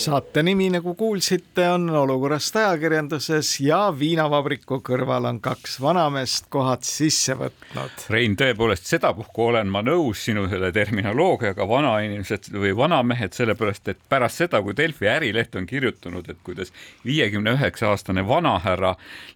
[0.00, 7.36] saate nimi, nagu kuulsite, on olukorrast ajakirjanduses ja viinavabriku kõrval on kaks vanameest kohad sisse
[7.36, 8.06] võtnud.
[8.12, 14.40] Rein, tõepoolest sedapuhku olen ma nõus sinu selle terminoloogiaga, vanainimesed või vanamehed, sellepärast et pärast
[14.40, 16.72] seda, kui Delfi ärileht on kirjutanud, et kuidas
[17.04, 18.94] viiekümne üheksa aastane vanahärra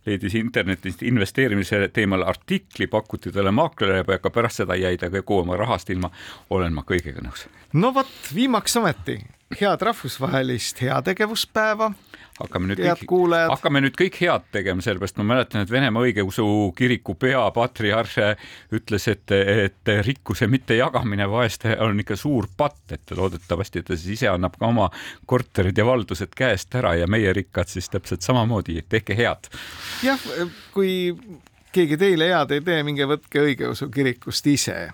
[0.08, 5.60] leidis internetist investeerimise teemal artikli, pakuti talle maaklerile, aga pärast seda jäi ta kogu oma
[5.60, 6.12] rahast ilma,
[6.50, 7.48] olen ma kõigega nõus.
[7.72, 9.20] no vot, viimaks ometi
[9.60, 11.92] head rahvusvahelist heategevuspäeva.
[12.40, 13.04] hakkame nüüd kõik,
[13.50, 16.46] hakkame nüüd kõik head tegema, sellepärast ma mäletan, et Venemaa õigeusu
[16.76, 18.16] kiriku peapatriarh
[18.74, 24.28] ütles, et, et rikkuse mittejagamine vaeste on ikka suur patt, et loodetavasti ta siis ise
[24.32, 24.90] annab ka oma
[25.26, 29.50] korterid ja valdused käest ära ja meie rikkad siis täpselt samamoodi, tehke head.
[30.02, 30.30] jah,
[30.74, 31.14] kui
[31.74, 34.88] keegi teile head ei tee, minge võtke õigeusu kirikust ise.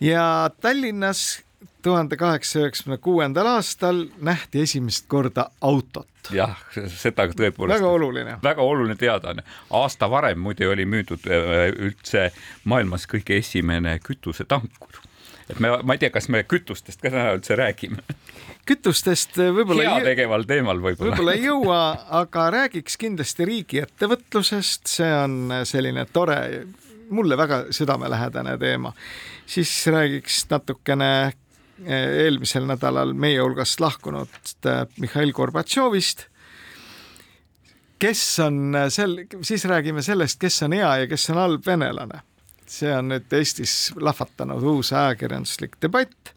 [0.00, 1.45] ja Tallinnas
[1.86, 6.08] tuhande kaheksasaja üheksakümne kuuendal aastal nähti esimest korda autot.
[6.34, 7.78] jah, seda tõepoolest.
[7.78, 8.38] väga oluline.
[8.42, 9.46] väga oluline teadaanne.
[9.70, 12.30] aasta varem muide oli müüdud äh, üldse
[12.64, 15.02] maailmas kõige esimene kütusetankur
[15.50, 18.02] et me, ma ei tea, kas me kütustest ka täna üldse räägime
[18.66, 21.12] kütustest võib-olla heategeval teemal võib-olla.
[21.12, 21.80] võib-olla ei jõua,
[22.22, 26.40] aga räägiks kindlasti riigiettevõtlusest, see on selline tore,
[27.14, 28.92] mulle väga südamelähedane teema.
[29.46, 31.32] siis räägiks natukene
[31.84, 34.28] eelmisel nädalal meie hulgast lahkunud
[34.66, 36.26] äh, Mihhail Gorbatšovist,
[37.98, 42.22] kes on äh, sel-, siis räägime sellest, kes on hea ja kes on halb venelane.
[42.66, 46.32] see on nüüd Eestis lahvatanud uus ajakirjanduslik debatt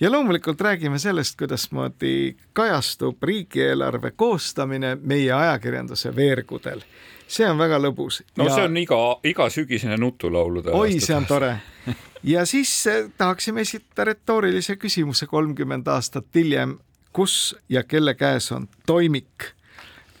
[0.00, 6.80] ja loomulikult räägime sellest, kuidasmoodi kajastub riigieelarve koostamine meie ajakirjanduse veergudel.
[7.28, 8.22] see on väga lõbus.
[8.36, 8.54] no ja...
[8.54, 11.56] see on iga, igasügisene nutulaulude oi, see on tore
[12.22, 16.78] ja siis eh, tahaksime esitada retoorilise küsimuse kolmkümmend aastat hiljem,
[17.12, 19.52] kus ja kelle käes on toimik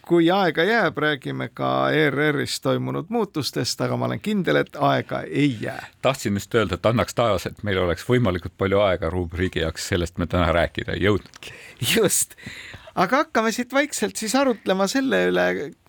[0.08, 5.58] kui aega jääb, räägime ka ERR-is toimunud muutustest, aga ma olen kindel, et aega ei
[5.60, 5.90] jää.
[6.02, 10.18] tahtsin just öelda, et annaks taevas, et meil oleks võimalikult palju aega rubriigi jaoks, sellest
[10.18, 11.52] me täna rääkida ei jõudnudki.
[11.96, 12.38] just,
[12.94, 15.46] aga hakkame siit vaikselt siis arutlema selle üle,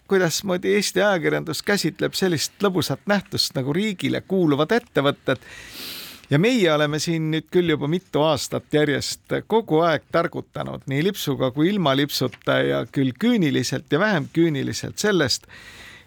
[0.10, 5.40] kuidasmoodi Eesti ajakirjandus käsitleb sellist lõbusat nähtust nagu riigile kuuluvad ettevõtted
[6.30, 11.52] ja meie oleme siin nüüd küll juba mitu aastat järjest kogu aeg targutanud nii lipsuga
[11.56, 15.48] kui ilma lipsuta ja küll küüniliselt ja vähem küüniliselt sellest,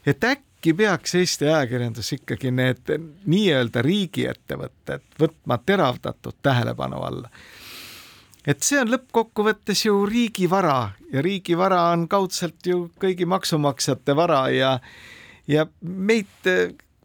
[0.07, 2.93] et äkki peaks Eesti ajakirjandus ikkagi need
[3.27, 7.31] nii-öelda riigiettevõtted võtma teravdatud tähelepanu alla.
[8.47, 14.79] et see on lõppkokkuvõttes ju riigivara ja riigivara on kaudselt ju kõigi maksumaksjate vara ja
[15.49, 16.51] ja meid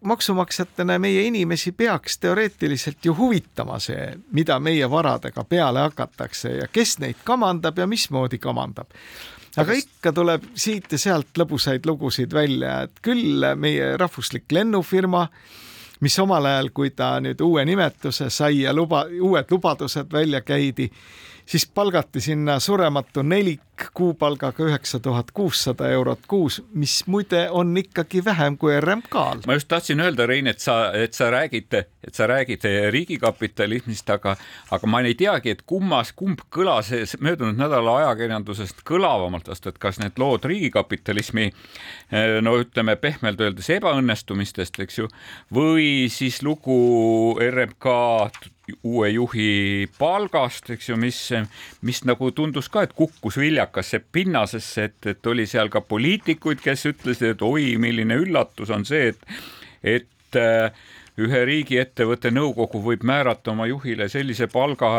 [0.04, 7.00] maksumaksjatena meie inimesi peaks teoreetiliselt ju huvitama see, mida meie varadega peale hakatakse ja kes
[7.00, 8.88] neid kamandab ja mismoodi kamandab.
[9.58, 15.28] aga ikka tuleb siit ja sealt lõbusaid lugusid välja, et küll meie rahvuslik lennufirma,
[16.00, 20.92] mis omal ajal, kui ta nüüd uue nimetuse sai ja luba, uued lubadused välja käidi,
[21.48, 23.62] siis palgati sinna surematu nelik
[23.94, 29.44] kuupalgaga üheksa tuhat kuussada eurot kuus, mis muide on ikkagi vähem kui RMK-l.
[29.48, 31.74] ma just tahtsin öelda, Rein, et sa, et sa räägid,
[32.08, 34.36] et sa räägid riigikapitalismist, aga,
[34.72, 36.90] aga ma ei teagi, et kummas, kumb kõlas
[37.22, 41.52] möödunud nädala ajakirjandusest kõlavamalt vastu, et kas need lood riigikapitalismi
[42.42, 45.10] no ütleme pehmelt öeldes ebaõnnestumistest, eks ju,
[45.54, 47.98] või siis lugu RMK
[48.84, 51.20] uue juhi palgast, eks ju, mis,
[51.88, 56.88] mis nagu tundus ka, et kukkus viljakasse pinnasesse, et, et oli seal ka poliitikuid, kes
[56.92, 59.40] ütlesid, et oi, milline üllatus on see, et,
[59.98, 60.84] et äh,
[61.18, 64.92] ühe riigiettevõtte nõukogu võib määrata oma juhile sellise palga,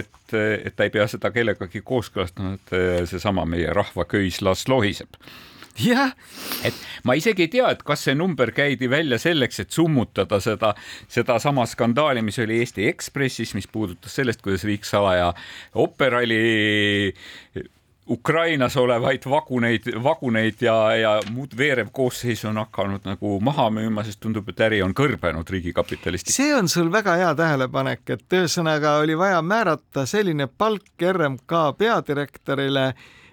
[0.00, 5.16] et, et ta ei pea seda kellegagi kooskõlastama, et äh, seesama meie rahvaköis las lohiseb
[5.78, 6.12] jah.
[6.64, 6.74] et
[7.04, 10.74] ma isegi ei tea, et kas see number käidi välja selleks, et summutada seda,
[11.08, 15.32] sedasama skandaali, mis oli Eesti Ekspressis, mis puudutas sellest, kuidas riik salaja
[15.74, 16.42] operali
[18.10, 24.18] Ukrainas olevaid vaguneid, vaguneid ja, ja muud veerev koosseis on hakanud nagu maha müüma, sest
[24.24, 26.34] tundub, et äri on kõrbenud riigikapitalistiks.
[26.36, 32.88] see on sul väga hea tähelepanek, et ühesõnaga oli vaja määrata selline palk RMK peadirektorile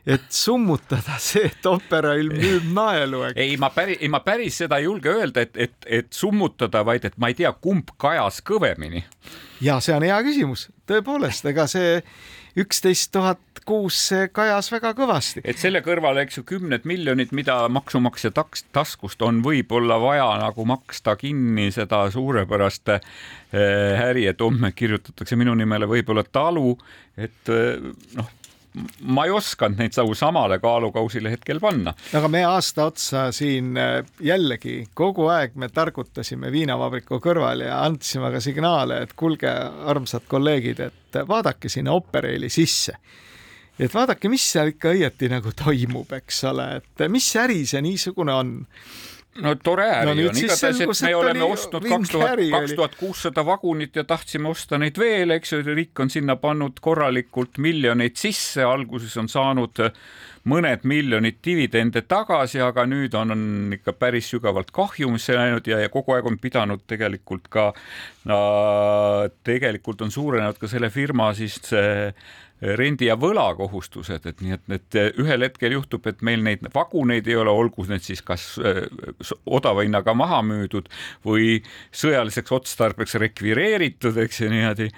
[0.09, 3.23] et summutada see, et Operail müüb naelu.
[3.35, 7.06] ei, ma päris, ei ma päris seda ei julge öelda, et, et, et summutada, vaid
[7.06, 9.03] et ma ei tea, kumb kajas kõvemini.
[9.61, 12.00] ja see on hea küsimus, tõepoolest, ega see
[12.59, 14.00] üksteist tuhat kuus
[14.33, 15.44] kajas väga kõvasti.
[15.45, 20.65] et selle kõrvale, eks ju, kümned miljonid, mida maksumaksja taks, taskust on võib-olla vaja nagu
[20.65, 23.06] maksta kinni seda suurepärast äh,
[24.09, 26.73] äri, et homme kirjutatakse minu nimele võib-olla talu,
[27.17, 27.77] et äh,
[28.17, 28.35] noh
[29.02, 31.94] ma ei osanud neid nagu samale kaalukausile hetkel panna.
[32.18, 38.31] aga me aasta otsa siin äh, jällegi kogu aeg me targutasime viinavabriku kõrval ja andsime
[38.34, 39.52] ka signaale, et kuulge,
[39.86, 42.98] armsad kolleegid, et vaadake sinna Operaili sisse
[43.80, 48.36] et vaadake, mis seal ikka õieti nagu toimub, eks ole, et mis äri see niisugune
[48.36, 48.58] on
[49.44, 50.40] no tore äri no, on.
[50.42, 54.98] igatahes, et me oleme ostnud kaks tuhat, kaks tuhat kuussada vagunit ja tahtsime osta neid
[55.00, 59.84] veel, eks ju, riik on sinna pannud korralikult miljoneid sisse, alguses on saanud
[60.50, 65.92] mõned miljonid dividende tagasi, aga nüüd on, on ikka päris sügavalt kahjumisse läinud ja, ja
[65.94, 67.70] kogu aeg on pidanud tegelikult ka
[68.31, 68.40] no,,
[69.46, 72.14] tegelikult on suurenenud ka selle firma siis see
[72.61, 77.38] rendi- ja võlakohustused, et nii, et need ühel hetkel juhtub, et meil neid vaguneid ei
[77.39, 78.81] ole, olgu need siis kas äh,
[79.45, 80.89] odava hinnaga maha müüdud
[81.25, 81.61] või
[81.95, 84.89] sõjaliseks otstarbeks rekvireeritud, eks ju niimoodi.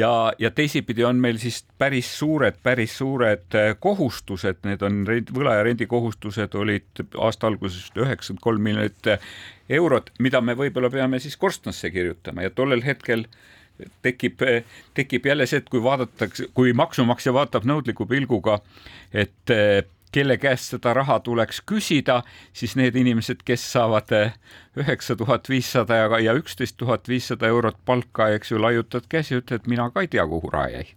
[0.00, 5.32] ja, ja teisipidi on meil siis päris suured, päris suured äh, kohustused, need on rent,
[5.36, 9.14] võla ja rendikohustused olid aasta alguses üheksakümmend kolm miljonit
[9.70, 13.26] eurot, mida me võib-olla peame siis korstnasse kirjutama ja tollel hetkel
[14.02, 14.42] tekib,
[14.94, 18.60] tekib jälle see, et kui vaadatakse, kui maksumaksja vaatab nõudliku pilguga,
[19.12, 19.82] et eh,
[20.12, 22.20] kelle käest seda raha tuleks küsida,
[22.52, 24.32] siis need inimesed, kes saavad eh,
[24.78, 29.68] üheksa tuhat viissada ja, ja üksteist tuhat viissada eurot palka, eks ju, laiutad käsi, ütled,
[29.70, 30.88] mina ka ei tea, kuhu raha jäi.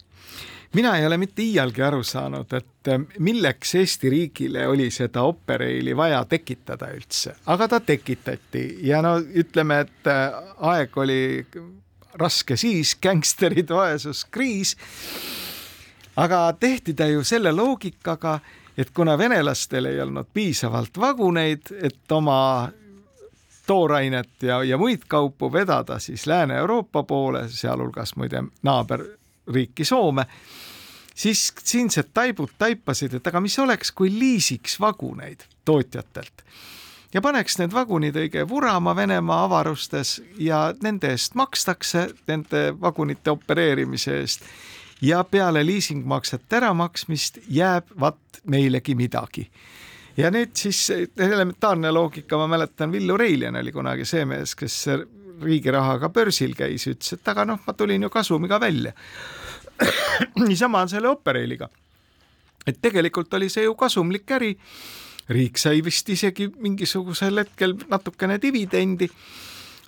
[0.73, 5.93] Mina ei ole mitte iialgi aru saanud, et eh, milleks Eesti riigile oli seda Operaili
[5.97, 10.13] vaja tekitada üldse, aga ta tekitati ja no ütleme, et
[10.73, 11.21] aeg oli
[12.19, 14.77] raske siis, gängsterid, vaesus, kriis.
[16.15, 18.39] aga tehti ta ju selle loogikaga,
[18.77, 22.69] et kuna venelastel ei olnud piisavalt vaguneid, et oma
[23.65, 30.25] toorainet ja, ja muid kaupu vedada siis Lääne-Euroopa poole, sealhulgas muide naaberriiki Soome,
[31.15, 36.43] siis siinsed taibud taipasid, et aga mis oleks, kui liisiks vaguneid tootjatelt
[37.13, 44.17] ja paneks need vagunid õige vurama Venemaa avarustes ja nende eest makstakse, nende vagunite opereerimise
[44.19, 44.45] eest
[45.01, 49.47] ja peale liisingmaksete äramaksmist jääb vat meilegi midagi
[50.17, 50.87] ja nüüd siis
[51.17, 54.77] elementaarne loogika, ma mäletan, Villu Reiljan oli kunagi see mees, kes
[55.43, 58.93] riigi rahaga börsil käis, ütles, et aga noh, ma tulin ju kasumiga välja.
[60.47, 61.69] niisama on selle Operailiga.
[62.67, 64.53] et tegelikult oli see ju kasumlik äri
[65.29, 69.09] riik sai vist isegi mingisugusel hetkel natukene dividendi.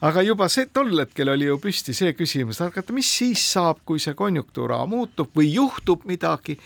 [0.06, 4.00] aga juba see tol hetkel oli ju püsti see küsimus, aga mis siis saab, kui
[4.00, 6.58] see konjunktuur muutub või juhtub midagi,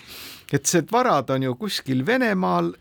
[0.52, 2.74] et see varad on ju kuskil Venemaal,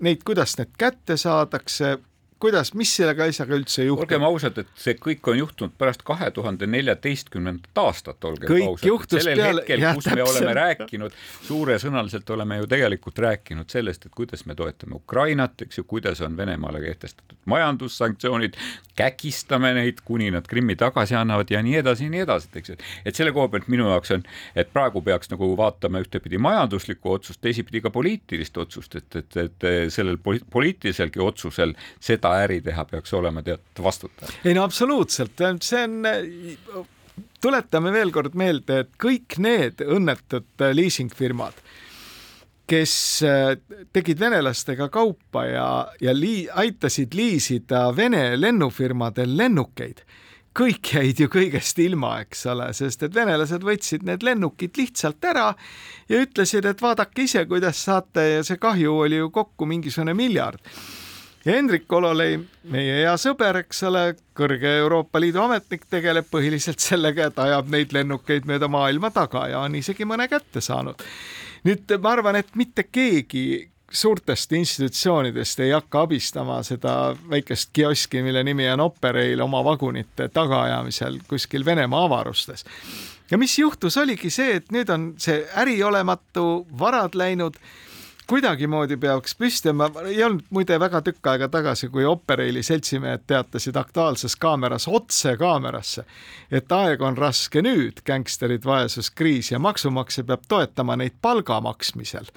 [0.00, 1.96] neid, kuidas need kätte saadakse
[2.42, 4.04] kuidas, mis sellega asjaga üldse juhtub?
[4.04, 9.16] olgem ausad, et see kõik on juhtunud pärast kahe tuhande neljateistkümnendat aastat, olgem kõik ausad.
[9.16, 9.62] sellel peale...
[9.64, 11.16] hetkel, kus me oleme rääkinud,
[11.48, 16.36] suuresõnaliselt oleme ju tegelikult rääkinud sellest, et kuidas me toetame Ukrainat, eks ju, kuidas on
[16.36, 18.60] Venemaale kehtestatud majandussanktsioonid,
[18.96, 22.78] kägistame neid, kuni nad Krimmi tagasi annavad ja nii edasi ja nii edasi, eks ju.
[23.04, 27.40] et selle koha pealt minu jaoks on, et praegu peaks nagu vaatama ühtepidi majanduslikku otsust,
[27.40, 33.14] teisipidi ka poliitilist otsust, et, et, et sellel poliitiliselgi otsusel seda seda äri teha, peaks
[33.14, 34.32] olema teatud vastutaja.
[34.44, 36.86] ei no absoluutselt, see on
[37.40, 41.56] tuletame veel kord meelde, et kõik need õnnetud liisingfirmad,
[42.66, 43.54] kes äh,
[43.94, 45.68] tegid venelastega kaupa ja,
[46.02, 50.02] ja lii, aitasid liisida Vene lennufirmadel lennukeid,
[50.56, 55.52] kõik jäid ju kõigest ilma, eks ole, sest et venelased võtsid need lennukid lihtsalt ära
[56.08, 60.58] ja ütlesid, et vaadake ise, kuidas saate ja see kahju oli ju kokku mingisugune miljard
[61.46, 64.02] ja Hendrik Hololei, meie hea sõber, eks ole,
[64.36, 69.62] kõrge Euroopa Liidu ametnik, tegeleb põhiliselt sellega, et ajab neid lennukeid mööda maailma taga ja
[69.62, 71.02] on isegi mõne kätte saanud.
[71.66, 78.42] nüüd ma arvan, et mitte keegi suurtest institutsioonidest ei hakka abistama seda väikest kioski, mille
[78.44, 82.64] nimi on Operail oma vagunite tagaajamisel kuskil Venemaa avarustes.
[83.30, 87.54] ja mis juhtus, oligi see, et nüüd on see äri olematu, varad läinud
[88.26, 93.76] kuidagimoodi peaks püsti, ma ei olnud muide väga tükk aega tagasi, kui Operaili seltsimehed teatasid
[93.76, 96.04] Aktuaalses Kaameras otse kaamerasse,
[96.50, 102.30] et aeg on raske nüüd, gängsterid, vaesus, kriis ja maksumaksja peab toetama neid palga maksmisel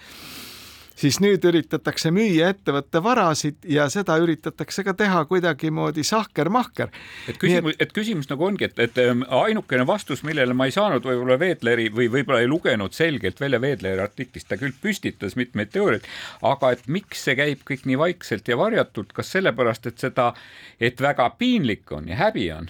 [1.00, 6.92] siis nüüd üritatakse müüa ettevõtte varasid ja seda üritatakse ka teha kuidagimoodi sahker-mahker.
[7.28, 11.06] et küsimus, et küsimus nagu ongi, et, et ähm, ainukene vastus, millele ma ei saanud
[11.06, 16.08] võib-olla Veedleri või võib-olla ei lugenud selgelt välja Veedleri artiklist, ta küll püstitas mitmeid teooriaid,
[16.50, 20.34] aga et miks see käib kõik nii vaikselt ja varjatult, kas sellepärast, et seda,
[20.80, 22.70] et väga piinlik on ja häbi on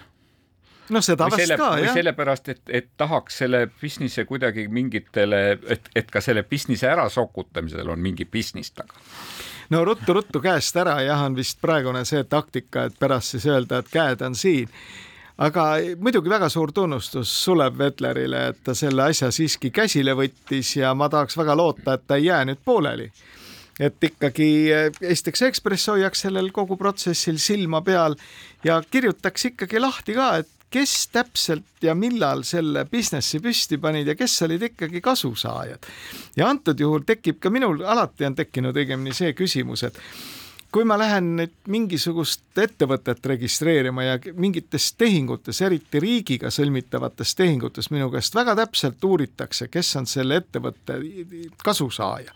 [0.90, 1.98] no seda või selle, ka jah.
[1.98, 8.00] sellepärast, et, et tahaks selle businessi kuidagi mingitele, et, et ka selle businessi ärasokutamisel on
[8.00, 8.98] mingi business taga.
[9.70, 13.94] no ruttu-ruttu käest ära jah, on vist praegune see taktika, et pärast siis öelda, et
[13.94, 14.70] käed on siin
[15.40, 15.66] aga
[16.00, 21.10] muidugi väga suur tunnustus Sulev Vetlerile, et ta selle asja siiski käsile võttis ja ma
[21.12, 23.12] tahaks väga loota, et ta ei jää nüüd pooleli.
[23.80, 24.48] et ikkagi
[25.02, 28.16] Eesti Ekspress hoiaks sellel kogu protsessil silma peal
[28.64, 34.16] ja kirjutaks ikkagi lahti ka, et kes täpselt ja millal selle businessi püsti panid ja
[34.16, 35.88] kes olid ikkagi kasusaajad.
[36.38, 39.98] ja antud juhul tekib ka minul, alati on tekkinud õigemini see küsimus, et
[40.72, 48.12] kui ma lähen nüüd mingisugust ettevõtet registreerima ja mingites tehingutes, eriti riigiga sõlmitavates tehingutes minu
[48.14, 51.00] käest väga täpselt uuritakse, kes on selle ettevõtte
[51.64, 52.36] kasusaaja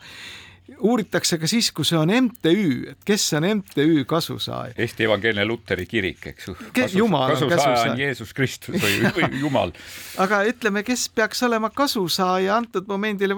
[0.80, 4.74] uuritakse ka siis, kui see on MTÜ, et kes on MTÜ kasusaaja.
[4.80, 6.56] Eesti Evangeelne Luteri Kirik, eks ju.
[6.94, 9.76] Jumal on kasusaaja on Jeesus Kristus või, või Jumal.
[10.24, 13.36] aga ütleme, kes peaks olema kasusaaja antud momendil,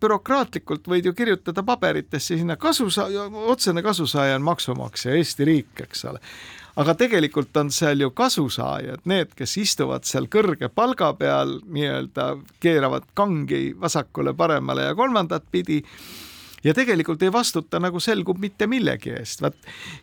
[0.00, 6.22] bürokraatlikult võid ju kirjutada paberitesse sinna kasusaaja, otsene kasusaaja on maksumaksja, Eesti riik, eks ole
[6.78, 12.28] aga tegelikult on seal ju kasusaajad, need, kes istuvad seal kõrge palga peal, nii-öelda
[12.62, 15.80] keeravad kangi vasakule-paremale ja kolmandat pidi
[16.64, 19.42] ja tegelikult ei vastuta, nagu selgub, mitte millegi eest.
[19.42, 19.56] vaat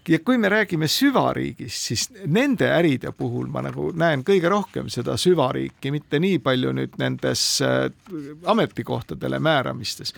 [0.10, 5.18] ja kui me räägime süvariigist, siis nende äride puhul ma nagu näen kõige rohkem seda
[5.18, 7.90] süvariiki, mitte nii palju nüüd nendes äh,
[8.46, 10.16] ametikohtadele määramistes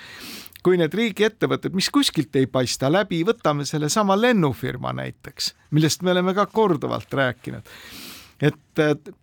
[0.68, 6.34] kui need riigiettevõtted, mis kuskilt ei paista läbi, võtame sellesama lennufirma näiteks, millest me oleme
[6.36, 7.70] ka korduvalt rääkinud
[8.42, 8.56] et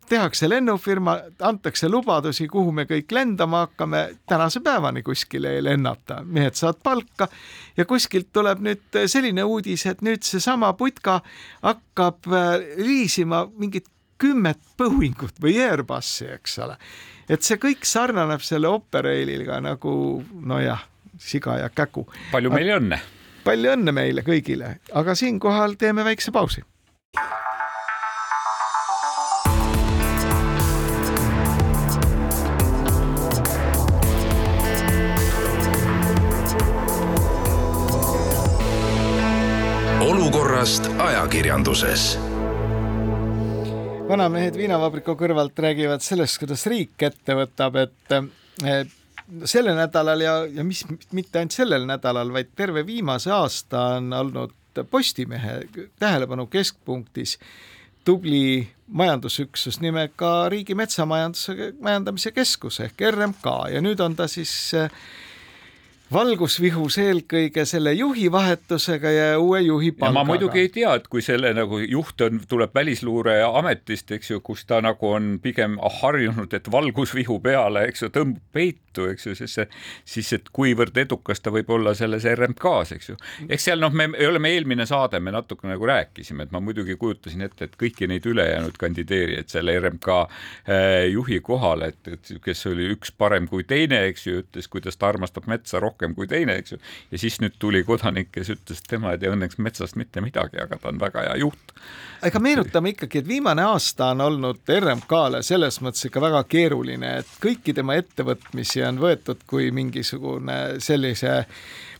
[0.08, 6.58] tehakse lennufirma, antakse lubadusi, kuhu me kõik lendama hakkame, tänase päevani kuskile ei lennata, mehed
[6.58, 7.28] saavad palka
[7.76, 11.20] ja kuskilt tuleb nüüd selline uudis, et nüüd seesama putka
[11.62, 12.26] hakkab
[12.82, 16.76] liisima äh, mingit kümmet Boeingut või Airbusi, eks ole.
[17.28, 20.84] et see kõik sarnaneb selle Operailiga nagu nojah,
[21.18, 22.06] siga ja kägu.
[22.32, 23.00] palju meil õnne!
[23.44, 26.64] palju õnne meile kõigile, aga siinkohal teeme väikse pausi
[40.64, 42.02] olukorrast ajakirjanduses.
[44.08, 48.14] vanamehed viinavabriku kõrvalt räägivad sellest, kuidas riik ette võtab, et
[49.44, 50.80] sellel nädalal ja, ja mis
[51.12, 54.54] mitte ainult sellel nädalal, vaid terve viimase aasta on olnud
[54.90, 55.68] Postimehe
[56.00, 57.36] tähelepanu keskpunktis
[58.04, 64.88] tubli majandusüksus nimega Riigi Metsamajanduse Majandamise Keskus ehk RMK ja nüüd on ta siis äh,
[66.12, 70.18] valgusvihus eelkõige selle juhi vahetusega ja uue juhi palgaga.
[70.18, 74.64] ma muidugi ei tea, et kui selle nagu juht on, tuleb Välisluureametist, eks ju, kus
[74.68, 79.54] ta nagu on pigem harjunud, et valgusvihu peale, eks ju, tõmbab peitu, eks ju, siis
[79.58, 79.66] see,
[80.14, 83.16] siis et kuivõrd edukas ta võib olla selles RMK-s, eks ju.
[83.48, 87.46] eks seal noh, me oleme eelmine saade, me natuke nagu rääkisime, et ma muidugi kujutasin
[87.46, 92.88] ette, et kõiki neid ülejäänud kandideerijaid selle RMK äh, juhi kohale, et, et kes oli
[92.94, 96.76] üks parem kui teine, eks ju, ütles, kuidas ta armastab metsa rohkem kui teine, eks
[96.76, 96.80] ju.
[97.10, 100.60] ja siis nüüd tuli kodanik, kes ütles, et tema ei tea õnneks metsast mitte midagi,
[100.62, 101.74] aga ta on väga hea juht.
[102.24, 107.36] ega meenutame ikkagi, et viimane aasta on olnud RMK-le selles mõttes ikka väga keeruline, et
[107.42, 111.44] kõiki tema ettevõtmisi on võetud kui mingisugune sellise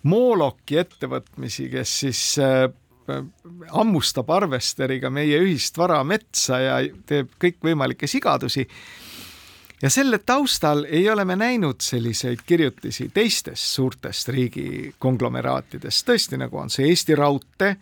[0.09, 2.69] mooloki ettevõtmisi, kes siis äh,
[3.73, 8.67] hammustab arvesteriga meie ühist vara metsa ja teeb kõikvõimalikke sigadusi.
[9.83, 16.57] Ja selle taustal ei ole me näinud selliseid kirjutisi teistest suurtest riigi konglomeraatidest, tõesti nagu
[16.57, 17.75] on see Eesti Raudtee,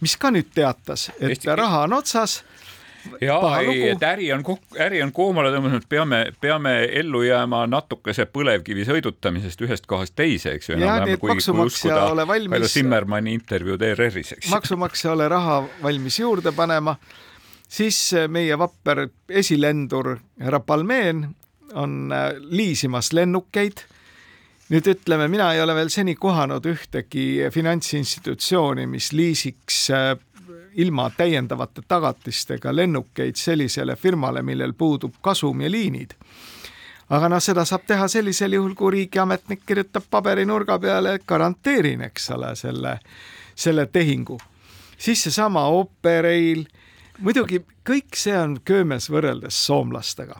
[0.00, 1.52] mis ka nüüd teatas, et Eesti...
[1.58, 2.40] raha on otsas
[3.20, 4.44] ja ei, et äri on,
[4.80, 10.72] äri on koomale tõmmanud, peame, peame ellu jääma natukese põlevkivi sõidutamisest ühest kohast teise, eks
[10.72, 10.78] ju.
[10.78, 12.72] ja nii, et maksumaksja ole valmis.
[12.74, 14.50] Zimmermanni intervjuud ERR-is, eks.
[14.54, 16.96] maksumaksja ole raha valmis juurde panema
[17.72, 21.26] siis meie vapper esilendur härra Palmeen
[21.74, 23.86] on äh, liisimas lennukeid.
[24.72, 30.14] nüüd ütleme, mina ei ole veel seni kohanud ühtegi finantsinstitutsiooni, mis liisiks äh,
[30.74, 36.14] ilma täiendavate tagatistega lennukeid sellisele firmale, millel puudub kasum ja liinid.
[37.10, 42.30] Aga noh, seda saab teha sellisel juhul, kui riigiametnik kirjutab paberinurga peale, et garanteerin, eks
[42.30, 42.98] ole, selle,
[43.54, 44.38] selle tehingu.
[44.98, 46.64] siis seesama Operail,
[47.18, 50.38] muidugi kõik see on köömes võrreldes soomlastega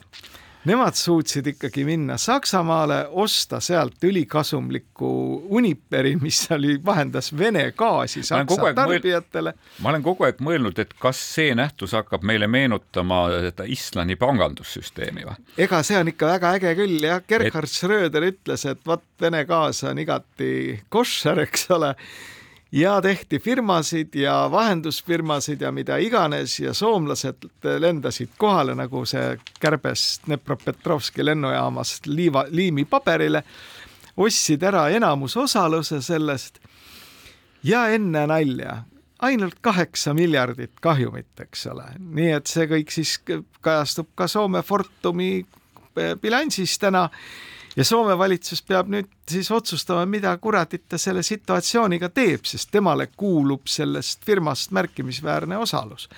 [0.64, 5.08] Nemad suutsid ikkagi minna Saksamaale, osta sealt ülikasumlikku
[5.48, 9.54] Uniperi, mis oli, vahendas Vene gaasi Saksa tarbijatele.
[9.82, 15.26] ma olen kogu aeg mõelnud, et kas see nähtus hakkab meile meenutama seda Islandi pangandussüsteemi
[15.26, 15.34] või?
[15.66, 17.74] ega see on ikka väga äge küll jah, Gerhard et...
[17.74, 21.96] Schröder ütles, et vot Vene gaas on igati koššer, eks ole
[22.72, 27.48] ja tehti firmasid ja vahendusfirmasid ja mida iganes ja soomlased
[27.78, 33.42] lendasid kohale nagu see kärbes Dnepropetrovski lennujaamast liiva, liimi paberile,
[34.16, 36.58] ostsid ära enamusosaluse sellest
[37.62, 38.82] ja enne nalja.
[39.22, 43.20] Ainult kaheksa miljardit kahjumit, eks ole, nii et see kõik siis
[43.62, 45.44] kajastub ka Soome Fortumi
[46.20, 47.08] bilansis täna
[47.76, 53.08] ja Soome valitsus peab nüüd siis otsustama, mida kuradit ta selle situatsiooniga teeb, sest temale
[53.16, 56.08] kuulub sellest firmast märkimisväärne osalus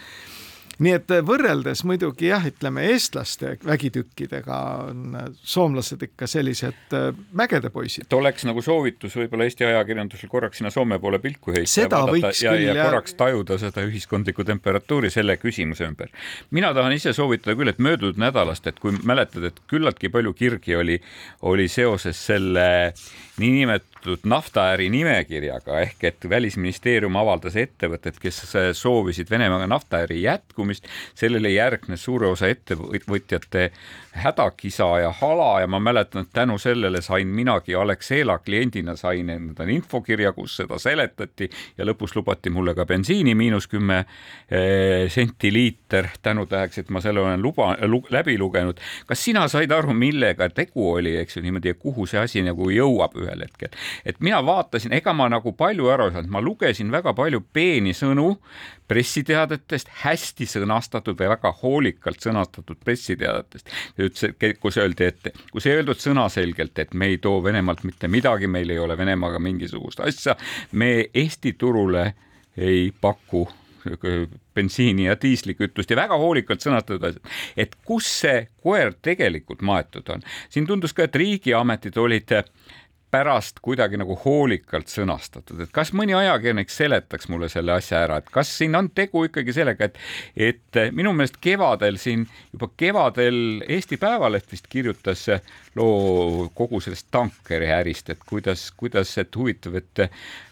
[0.83, 8.09] nii et võrreldes muidugi jah, ütleme eestlaste vägitükkidega on soomlased ikka sellised äh, mägede poisid.
[8.13, 12.55] oleks nagu soovitus võib-olla Eesti ajakirjandusel korraks sinna Soome poole pilku heita ja vaadata ja,
[12.59, 16.11] ja, ja korraks tajuda seda ühiskondlikku temperatuuri selle küsimuse ümber.
[16.51, 20.77] mina tahan ise soovitada küll, et möödunud nädalast, et kui mäletad, et küllaltki palju kirgi
[20.77, 21.01] oli,
[21.43, 22.67] oli seoses selle
[23.39, 23.94] niinimetatud
[24.25, 28.41] naftaäri nimekirjaga ehk et Välisministeerium avaldas ettevõtted, kes
[28.77, 30.87] soovisid Venemaaga naftaäri jätkumist.
[31.15, 33.71] sellele järgnes suure osa ettevõtjate
[34.15, 39.73] hädakisa ja hala ja ma mäletan, et tänu sellele sain minagi Alexela kliendina sain endale
[39.73, 46.09] infokirja, kus seda seletati ja lõpus lubati mulle ka bensiini miinus kümme eh, senti liiter
[46.23, 48.81] tänutäheks, et ma selle olen luba lu, läbi lugenud.
[49.07, 52.71] kas sina said aru, millega tegu oli, eks ju niimoodi ja kuhu see asi nagu
[52.71, 53.75] jõuab ühel hetkel?
[54.05, 57.95] et mina vaatasin, ega ma nagu palju aru ei saanud, ma lugesin väga palju peeni
[57.95, 58.37] sõnu
[58.89, 63.73] pressiteadetest, hästi sõnastatud või väga hoolikalt sõnastatud pressiteadetest.
[63.99, 68.51] Ütles, kus öeldi, et kus ei öeldud sõnaselgelt, et me ei too Venemaalt mitte midagi,
[68.51, 70.37] meil ei ole Venemaaga mingisugust asja,
[70.73, 72.13] me Eesti turule
[72.57, 73.49] ei paku
[74.55, 80.23] bensiini ja diislikütust ja väga hoolikalt sõnastatud asjad, et kus see koer tegelikult maetud on.
[80.49, 82.45] siin tundus ka, et riigiametid olid äh,
[83.15, 88.31] pärast kuidagi nagu hoolikalt sõnastatud, et kas mõni ajakirjanik seletaks mulle selle asja ära, et
[88.35, 90.01] kas siin on tegu ikkagi sellega, et,
[90.51, 95.29] et minu meelest kevadel siin, juba kevadel Eesti Päevaleht vist kirjutas
[95.77, 100.05] loo kogu sellest tankeri ärist, et kuidas, kuidas, et huvitav, et,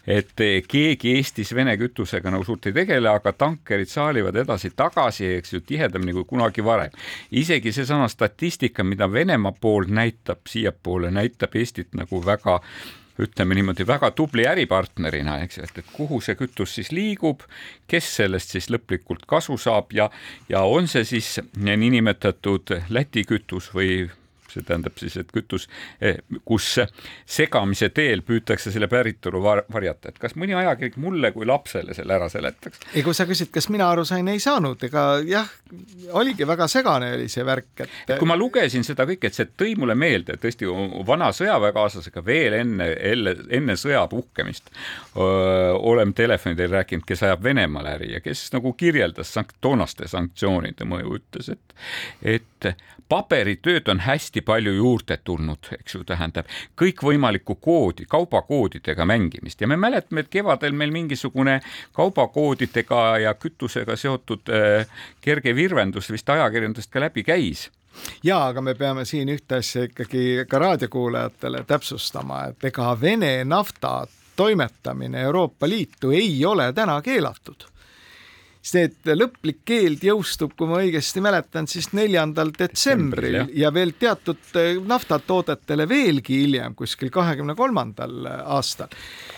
[0.07, 5.61] et keegi Eestis Vene kütusega nagu suurt ei tegele, aga tankerid saalivad edasi-tagasi, eks ju,
[5.67, 6.91] tihedamini kui kunagi varem.
[7.31, 12.59] isegi seesama statistika, mida Venemaa pool näitab siiapoole, näitab Eestit nagu väga
[13.21, 17.45] ütleme niimoodi väga tubli äripartnerina, eks ju, et, et kuhu see kütus siis liigub,
[17.87, 20.09] kes sellest siis lõplikult kasu saab ja,
[20.49, 24.07] ja on see siis niinimetatud Läti kütus või
[24.53, 25.67] see tähendab siis, et kütus,
[26.01, 26.75] eh, kus
[27.25, 32.15] segamise teel püütakse selle päritolu var varjata, et kas mõni ajakirjanik mulle kui lapsele selle
[32.15, 32.81] ära seletaks?
[32.93, 35.49] ei, kui sa küsid, kas mina aru sain, ei saanud, ega jah,
[36.19, 39.75] oligi väga segane oli see värk, et kui ma lugesin seda kõike, et see tõi
[39.79, 40.69] mulle meelde tõesti
[41.07, 44.69] vana sõjaväekaaslasega veel enne, enne, enne sõja puhkemist
[45.17, 50.07] öö, oleme telefoni teel rääkinud, kes ajab Venemaal äri ja kes nagu kirjeldas sank toonaste
[50.07, 51.75] sanktsioonide mõju, ütles, et,
[52.21, 52.73] et
[53.11, 59.61] paberitööd on hästi palju juurde tulnud, eks ju, tähendab kõikvõimalikku koodi, kaubakoodidega mängimist.
[59.61, 61.59] Ja me mäletame, et kevadel meil mingisugune
[61.93, 64.87] kaubakoodidega ja kütusega seotud äh,
[65.21, 67.69] kerge virvendus vist ajakirjandusest ka läbi käis.
[68.23, 74.07] Ja aga me peame siin ühte asja ikkagi ka raadiokuulajatele täpsustama, et ega Vene nafta
[74.35, 77.67] toimetamine Euroopa Liitu ei ole täna keelatud
[78.63, 83.45] see, et lõplik keeld jõustub, kui ma õigesti mäletan, siis neljandal detsembril ja.
[83.65, 88.93] ja veel teatud eh, naftatoodetele veelgi hiljem, kuskil kahekümne kolmandal aastal.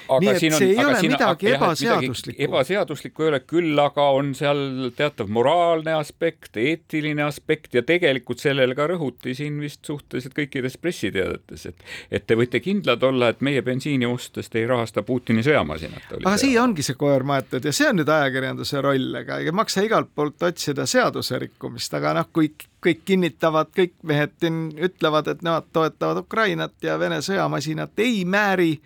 [0.09, 2.43] Nii et see on, ei ole midagi jah, ebaseaduslikku.
[2.47, 8.77] ebaseaduslikku ei ole, küll aga on seal teatav moraalne aspekt, eetiline aspekt ja tegelikult sellele
[8.77, 13.63] ka rõhuti siin vist suhteliselt kõikides pressiteadetes, et et te võite kindlad olla, et meie
[13.65, 16.13] bensiini ostes te ei rahasta Putini sõjamasinat.
[16.21, 19.81] aga siia ongi see koer maetud ja see on nüüd ajakirjanduse roll sellega, ei maksa
[19.81, 22.51] igalt poolt otsida seaduse rikkumist, aga noh, kui
[22.83, 24.47] kõik kinnitavad, kõik mehed
[24.87, 28.79] ütlevad, et nemad toetavad Ukrainat ja Vene sõjamasinat ei määri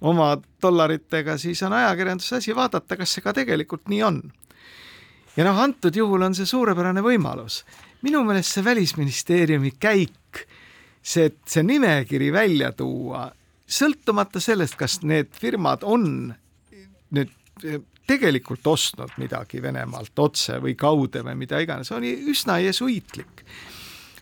[0.00, 4.22] oma dollaritega, siis on ajakirjanduse asi vaadata, kas see ka tegelikult nii on.
[5.36, 7.64] ja noh, antud juhul on see suurepärane võimalus.
[8.02, 10.46] minu meelest see Välisministeeriumi käik
[11.02, 13.28] see, see nimekiri välja tuua,
[13.68, 16.34] sõltumata sellest, kas need firmad on
[17.10, 17.34] nüüd
[18.08, 23.44] tegelikult ostnud midagi Venemaalt otse või kaude või mida iganes, oli üsna jesuiitlik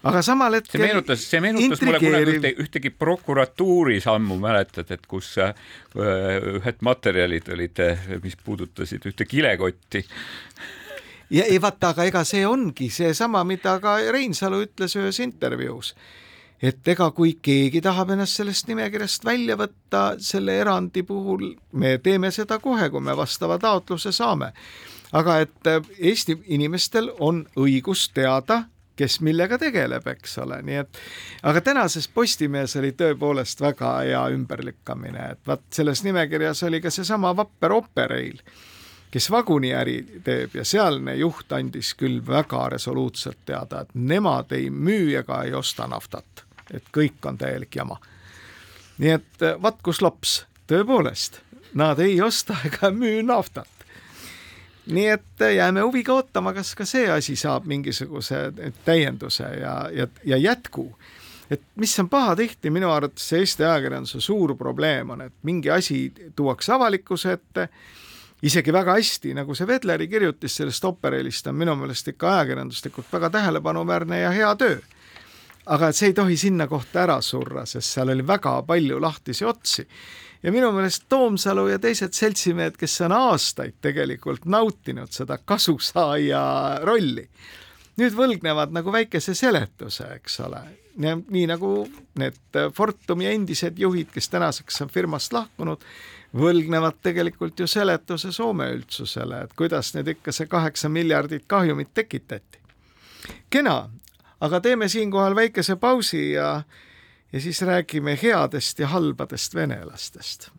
[0.06, 5.06] aga samal hetkel see meenutas, see meenutas mulle kunagi ühte, ühtegi prokuratuuri sammu, mäletad, et
[5.10, 5.54] kus äh,
[5.96, 7.84] ühed materjalid olid,
[8.24, 10.04] mis puudutasid ühte kilekotti
[11.30, 15.94] ja ei vaata, aga ega see ongi seesama, mida ka Reinsalu ütles ühes intervjuus
[16.62, 22.30] et ega kui keegi tahab ennast sellest nimekirjast välja võtta, selle erandi puhul me teeme
[22.32, 24.52] seda kohe, kui me vastava taotluse saame.
[25.12, 28.64] aga et äh, Eesti inimestel on õigus teada,
[28.96, 31.00] kes millega tegeleb, eks ole, nii et
[31.42, 37.34] aga tänases Postimehes oli tõepoolest väga hea ümberlükkamine, et vaat selles nimekirjas oli ka seesama
[37.36, 38.40] Vapper Operail,
[39.10, 45.14] kes vaguniäri teeb ja sealne juht andis küll väga resoluutselt teada, et nemad ei müü
[45.20, 47.98] ega ei osta naftat et kõik on täielik jama.
[48.98, 51.40] nii et vaat kus lops, tõepoolest,
[51.74, 53.68] nad ei osta ega müü naftat.
[54.86, 58.52] Nii et eh, jääme huviga ootama, kas ka see asi saab mingisuguse
[58.84, 60.90] täienduse ja, ja, ja jätku
[61.50, 66.72] et mis on pahatihti minu arvates Eesti ajakirjanduse suur probleem on, et mingi asi tuuakse
[66.72, 67.68] avalikkuse ette,
[68.42, 73.30] isegi väga hästi, nagu see Vedleri kirjutis sellest operelist on minu meelest ikka ajakirjanduslikult väga
[73.38, 74.78] tähelepanuväärne ja hea töö
[75.66, 79.44] aga et see ei tohi sinna kohta ära surra, sest seal oli väga palju lahtisi
[79.44, 79.86] otsi.
[80.46, 86.42] Ja minu meelest Toomsalu ja teised seltsimehed, kes on aastaid tegelikult nautinud seda kasusaaja
[86.86, 87.24] rolli,
[87.98, 90.62] nüüd võlgnevad nagu väikese seletuse, eks ole.
[91.02, 91.70] nii nagu
[92.16, 95.82] need Fortumi endised juhid, kes tänaseks on firmast lahkunud,
[96.36, 102.58] võlgnevad tegelikult ju seletuse Soome üldsusele, et kuidas nüüd ikka see kaheksa miljardit kahjumit tekitati.
[103.50, 103.88] kena,
[104.40, 106.62] aga teeme siinkohal väikese pausi ja,
[107.32, 110.50] ja siis räägime headest ja halbadest venelastest.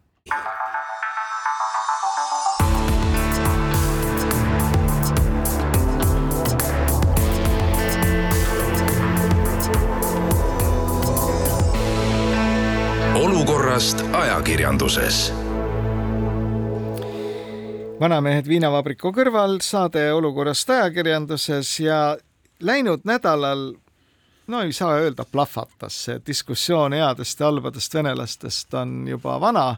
[13.17, 15.33] olukorrast ajakirjanduses
[17.99, 22.17] vanamehed viinavabriku kõrval, saade Olukorrast ajakirjanduses ja
[22.59, 23.71] läinud nädalal
[24.47, 29.75] no ei saa öelda plahvatas, see diskussioon headest ja halbadest venelastest on juba vana,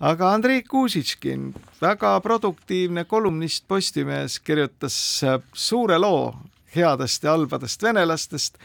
[0.00, 4.96] aga Andrei Kuusitškin, väga produktiivne kolumnist Postimehes, kirjutas
[5.52, 6.34] suure loo
[6.76, 8.58] headest ja halbadest venelastest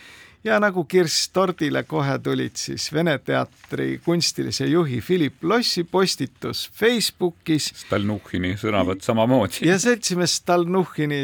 [0.48, 7.70] ja nagu kirss tordile kohe tulid siis Vene Teatri kunstilise juhi Philip Lossi postitus Facebookis.
[7.84, 9.68] Stalnuhhini sõnavõtt samamoodi.
[9.68, 11.22] ja seltsimees Stalnuhhini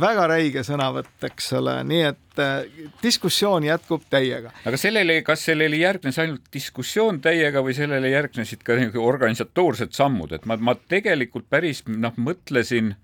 [0.00, 2.66] väga räige sõnavõtt, eks ole, nii et äh,
[3.02, 4.52] diskussioon jätkub täiega.
[4.64, 10.46] aga sellele, kas sellele järgnes ainult diskussioon täiega või sellele järgnesid ka organisatoorsed sammud, et
[10.50, 12.94] ma, ma tegelikult päris noh, mõtlesin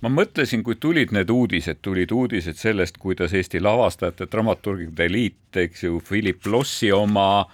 [0.00, 5.84] ma mõtlesin, kui tulid need uudised, tulid uudised sellest, kuidas Eesti lavastajate dramaturgide liit, eks
[5.84, 7.46] ju, Philip Lossi oma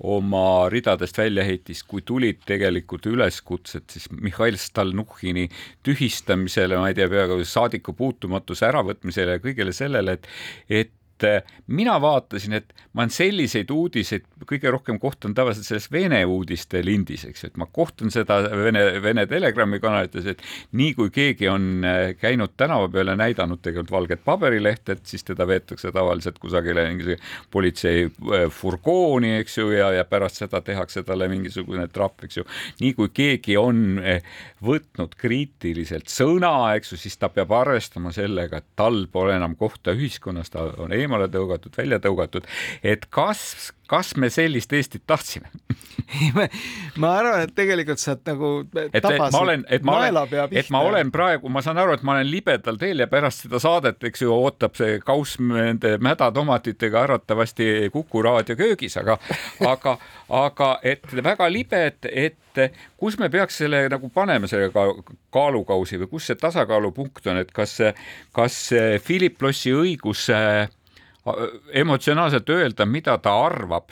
[0.00, 5.48] oma ridadest välja heitis, kui tulid tegelikult üleskutsed siis Mihhail Stalnuhhini
[5.84, 11.58] tühistamisele, ma ei tea, peaaegu saadiku puutumatuse äravõtmisele ja kõigele sellele, et et et äh,
[11.66, 17.24] mina vaatasin, et ma olen selliseid uudiseid kõige rohkem kohtan tavaliselt selles Vene uudiste lindis,
[17.28, 20.42] eks ju, et ma kohtan seda Vene, Vene Telegrami kanalites, et
[20.76, 25.24] nii kui keegi on äh, käinud tänava peal ja näidanud tegelikult valget paberilehte, et siis
[25.26, 31.04] teda veetakse tavaliselt kusagile mingisuguse politsei äh, furgooni, eks ju, ja, ja pärast seda tehakse
[31.06, 32.46] talle mingisugune trapp, eks ju.
[32.80, 34.00] nii kui keegi on
[34.64, 39.94] võtnud kriitiliselt sõna, eks ju, siis ta peab arvestama sellega, et tal pole enam kohta
[39.96, 42.46] ühiskonnas, ta on eemal eemale tõugatud, välja tõugatud,
[42.86, 45.50] et kas, kas me sellist Eestit tahtsime?
[47.00, 50.18] Ma arvan, et tegelikult sa nagu et, et ma olen, et ma olen,
[50.58, 53.60] et ma olen praegu, ma saan aru, et ma olen libedal teel ja pärast seda
[53.62, 59.18] saadet, eks ju, ootab see kauss nende mädatomatitega arvatavasti Kuku raadio köögis, aga,
[59.66, 59.96] aga,
[60.40, 62.62] aga et väga libe, et, et
[62.98, 64.70] kus me peaks selle nagu panema, selle
[65.34, 67.78] kaalukausi või kus see tasakaalupunkt on, et kas,
[68.36, 68.60] kas
[69.06, 70.66] Philip Lossi õigus äh,
[71.72, 73.90] emotsionaalselt öelda, mida ta arvab,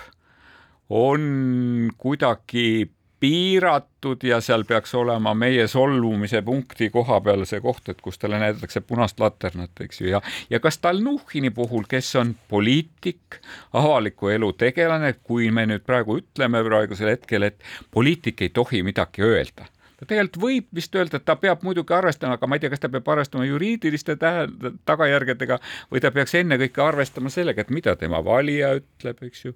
[0.89, 8.01] on kuidagi piiratud ja seal peaks olema meie solvumise punkti koha peal see koht, et
[8.03, 13.41] kus talle näidatakse punast laternat, eks ju, ja ja kas Stalnuhhini puhul, kes on poliitik,
[13.73, 17.59] avaliku elu tegelane, kui me nüüd praegu ütleme praegusel hetkel, et
[17.91, 19.67] poliitik ei tohi midagi öelda
[19.99, 22.83] ta tegelikult võib vist öelda, et ta peab muidugi arvestama, aga ma ei tea, kas
[22.85, 25.59] ta peab arvestama juriidiliste tagajärgedega
[25.91, 29.55] või ta peaks ennekõike arvestama sellega, et mida tema valija ütleb, eks ju.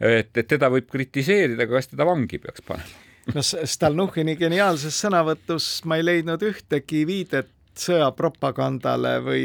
[0.00, 3.08] et, et teda võib kritiseerida, aga kas teda vangi peaks panema?
[3.34, 9.44] no Stalnuhhini geniaalses sõnavõtus ma ei leidnud ühtegi viidet sõjapropagandale või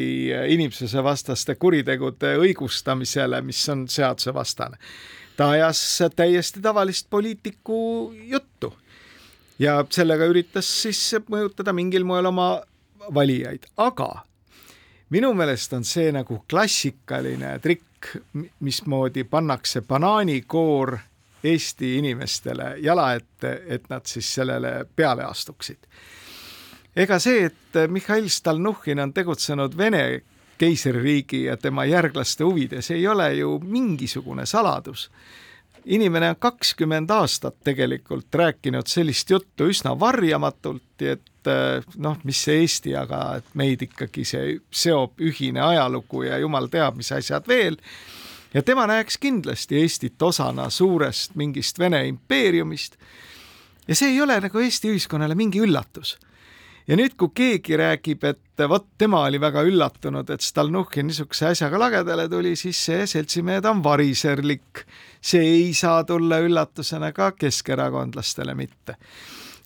[0.56, 4.80] inimsusevastaste kuritegude õigustamisele, mis on seadusevastane.
[5.38, 5.80] ta ajas
[6.16, 8.74] täiesti tavalist poliitiku juttu
[9.60, 12.62] ja sellega üritas siis mõjutada mingil moel oma
[13.14, 14.10] valijaid, aga
[15.10, 18.12] minu meelest on see nagu klassikaline trikk,
[18.60, 20.98] mismoodi pannakse banaanikoor
[21.44, 25.78] Eesti inimestele jala ette, et nad siis sellele peale astuksid.
[26.96, 30.22] ega see, et Mihhail Stalnuhhin on tegutsenud Vene
[30.58, 35.12] keisririigi ja tema järglaste huvides, ei ole ju mingisugune saladus.
[35.88, 41.52] Inimene on kakskümmend aastat tegelikult rääkinud sellist juttu üsna varjamatult, et
[41.96, 46.98] noh, mis see Eesti, aga et meid ikkagi see seob ühine ajalugu ja jumal teab,
[47.00, 47.80] mis asjad veel
[48.54, 52.96] ja tema näeks kindlasti Eestit osana suurest mingist Vene impeeriumist.
[53.88, 56.18] ja see ei ole nagu Eesti ühiskonnale mingi üllatus.
[56.88, 61.80] Ja nüüd, kui keegi räägib, et vot tema oli väga üllatunud, et Stalnuhhin niisuguse asjaga
[61.80, 64.86] lagedale tuli, siis see seltsimehed on variserlik.
[65.22, 68.96] see ei saa tulla üllatusena ka keskerakondlastele mitte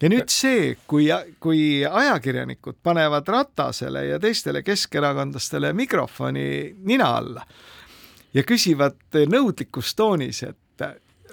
[0.01, 7.45] ja nüüd see, kui, kui ajakirjanikud panevad Ratasele ja teistele keskerakondlastele mikrofoni nina alla
[8.33, 10.57] ja küsivad nõudlikus toonis, et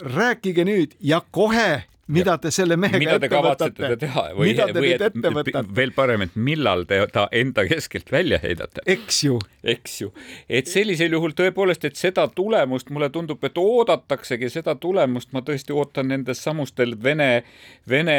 [0.02, 5.02] rääkige nüüd ja kohe mida te selle mehega mida te kavatsete teha või, või et,
[5.08, 8.84] et veel parem, et millal te ta enda keskelt välja heidate.
[8.86, 9.38] eks ju.
[9.62, 10.12] eks ju,
[10.48, 15.76] et sellisel juhul tõepoolest, et seda tulemust mulle tundub, et oodataksegi seda tulemust, ma tõesti
[15.76, 17.44] ootan nendest samustel Vene,
[17.88, 18.18] Vene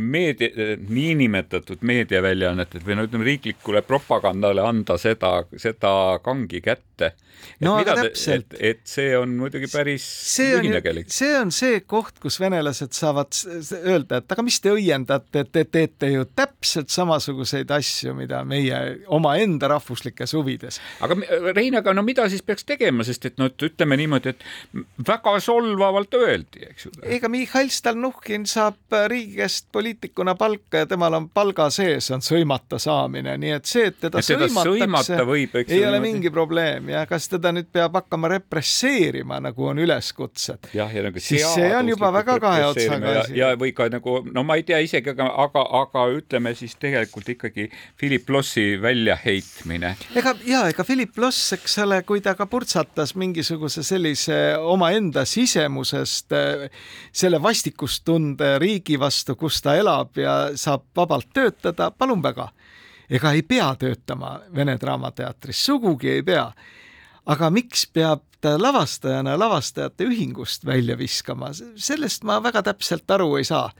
[0.00, 7.14] meedia, niinimetatud meediaväljaannetel või no ütleme riiklikule propagandale anda seda, seda kangi kätte
[7.64, 8.54] no aga täpselt.
[8.54, 10.04] et, et see on muidugi päris
[10.40, 11.10] lühinägelik.
[11.12, 13.36] see on see koht, kus venelased saavad
[13.80, 18.80] öelda, et aga mis te õiendate, te teete ju täpselt samasuguseid asju, mida meie
[19.12, 20.80] omaenda rahvuslikes huvides.
[21.04, 21.16] aga
[21.54, 24.44] Rein, aga no mida siis peaks tegema, sest et no ütleme niimoodi, et
[25.08, 26.94] väga solvavalt öeldi, eks ju.
[27.16, 32.78] ega Mihhail Stalnuhhin saab riigi käest poliitikuna palka ja temal on palga sees on sõimata
[32.82, 36.02] saamine, nii et see, et teda, et teda sõimatakse, võib, ei ole niimoodi.
[36.08, 40.70] mingi probleem ja kas teda nüüd peab hakkama represseerima, nagu on üleskutsed.
[40.74, 43.36] nagu siis see on juba väga kahe otsaga asi.
[43.38, 47.28] ja või ka nagu, no ma ei tea isegi, aga, aga, aga ütleme siis tegelikult
[47.34, 49.94] ikkagi Philip Lossi väljaheitmine.
[50.16, 56.36] ega ja ega Philip Loss, eks ole, kui ta ka purtsatas mingisuguse sellise omaenda sisemusest
[57.12, 62.48] selle vastikustunde riigi vastu, kus ta elab ja saab vabalt töötada, palun väga
[63.10, 66.48] ega ei pea töötama Vene Draamateatris, sugugi ei pea
[67.30, 73.46] aga miks peab ta lavastajana lavastajate ühingust välja viskama, sellest ma väga täpselt aru ei
[73.48, 73.70] saa.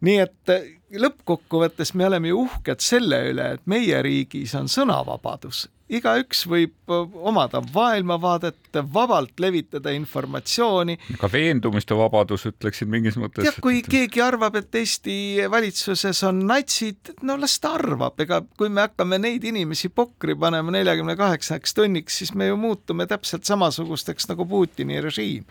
[0.00, 0.52] nii et
[0.90, 6.92] lõppkokkuvõttes me oleme ju uhked selle üle, et meie riigis on sõnavabadus igaüks võib
[7.26, 10.96] omada maailmavaadet, vabalt levitada informatsiooni.
[11.18, 13.44] ka veendumiste vabadus, ütleksin mingis mõttes.
[13.46, 15.16] jah, kui keegi arvab, et Eesti
[15.50, 20.74] valitsuses on natsid, no las ta arvab, ega kui me hakkame neid inimesi pokri panema
[20.74, 25.44] neljakümne kaheksaks tunniks, siis me ju muutume täpselt samasugusteks nagu Putini režiim.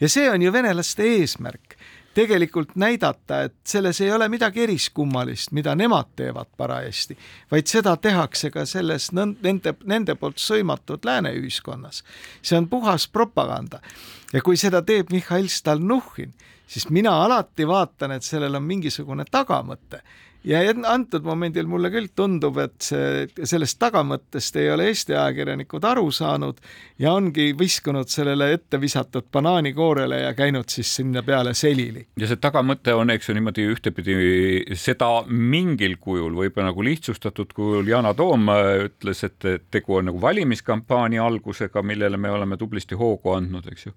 [0.00, 1.76] ja see on ju venelaste eesmärk
[2.16, 7.16] tegelikult näidata, et selles ei ole midagi eriskummalist, mida nemad teevad parajasti,
[7.50, 12.02] vaid seda tehakse ka selles nende, nende poolt sõimatud lääne ühiskonnas.
[12.42, 13.80] see on puhas propaganda.
[14.32, 16.32] ja kui seda teeb Mihhail Stalnuhhin,
[16.66, 20.00] siis mina alati vaatan, et sellel on mingisugune tagamõte
[20.46, 26.06] ja antud momendil mulle küll tundub, et see, sellest tagamõttest ei ole Eesti ajakirjanikud aru
[26.14, 26.60] saanud
[27.02, 32.06] ja ongi viskunud sellele ette visatud banaanikoorele ja käinud siis sinna peale selili.
[32.20, 34.16] ja see tagamõte on, eks ju, niimoodi ühtepidi
[34.78, 38.50] seda mingil kujul, võib-olla nagu lihtsustatud kujul Yana Toom
[38.86, 43.96] ütles, et tegu on nagu valimiskampaania algusega, millele me oleme tublisti hoogu andnud, eks ju.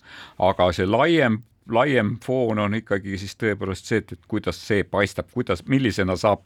[0.49, 5.29] aga see laiem laiem foon on ikkagi siis tõepoolest see, et, et kuidas see paistab,
[5.33, 6.43] kuidas, millisena saab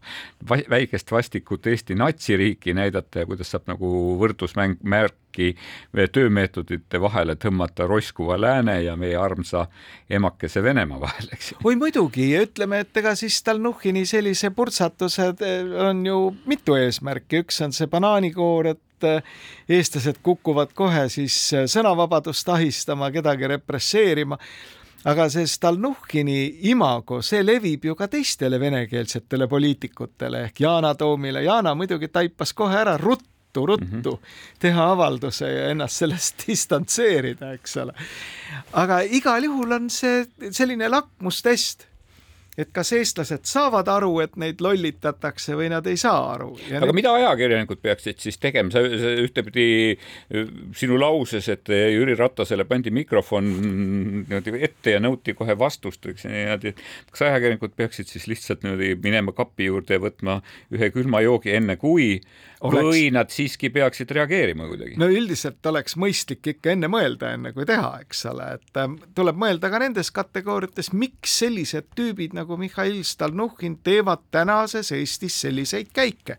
[0.49, 5.53] väikest vastikut Eesti natsiriiki näidata ja kuidas saab nagu võrdlusmäng, märki
[6.13, 9.65] töömeetodite vahele tõmmata roiskuva lääne ja meie armsa
[10.09, 11.57] emakese Venemaa vahel, eks ju.
[11.63, 12.29] oi muidugi.
[12.37, 17.89] Ütleme, et ega siis Stalnuhhini sellise purtsatused eh, on ju mitu eesmärki, üks on see
[17.89, 19.33] banaanikoor, et eh,
[19.69, 24.37] eestlased kukuvad kohe siis eh, sõnavabadust ahistama, kedagi represseerima
[25.05, 26.39] aga see Stalnuhhini
[26.71, 31.43] imago, see levib ju ka teistele venekeelsetele poliitikutele ehk Yana Toomile.
[31.43, 34.57] Yana muidugi taipas kohe ära ruttu ruttu-ruttu mm -hmm.
[34.59, 37.93] teha avalduse ja ennast sellest distantseerida, eks ole.
[38.73, 41.87] aga igal juhul on see selline lakmustest
[42.57, 46.51] et kas eestlased saavad aru, et neid lollitatakse või nad ei saa aru.
[46.69, 46.95] aga need...
[46.99, 48.83] mida ajakirjanikud peaksid siis tegema, sa
[49.23, 49.67] ühtepidi
[50.77, 53.49] sinu lauses, et Jüri Ratasele pandi mikrofon
[54.29, 56.75] niimoodi ette ja nõuti kohe vastust, eks niimoodi,
[57.11, 60.39] kas ajakirjanikud peaksid siis lihtsalt niimoodi minema kapi juurde ja võtma
[60.73, 62.19] ühe külma joogi enne kui
[62.63, 62.87] oleks...
[62.87, 64.97] või nad siiski peaksid reageerima kuidagi?
[65.01, 69.39] no üldiselt oleks mõistlik ikka enne mõelda, enne kui teha, eks ole, et äh, tuleb
[69.39, 76.37] mõelda ka nendes kategooriates, miks sellised tüübid nagu Mihhail Stalnuhhin teevad tänases Eestis selliseid käike.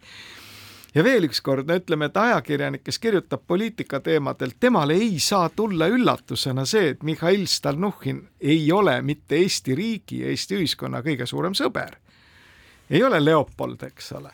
[0.94, 5.88] Ja veel ükskord, no ütleme, et ajakirjanik, kes kirjutab poliitika teemadel, temale ei saa tulla
[5.90, 11.98] üllatusena see, et Mihhail Stalnuhhin ei ole mitte Eesti riigi, Eesti ühiskonna kõige suurem sõber.
[12.90, 14.30] ei ole Leopold, eks ole.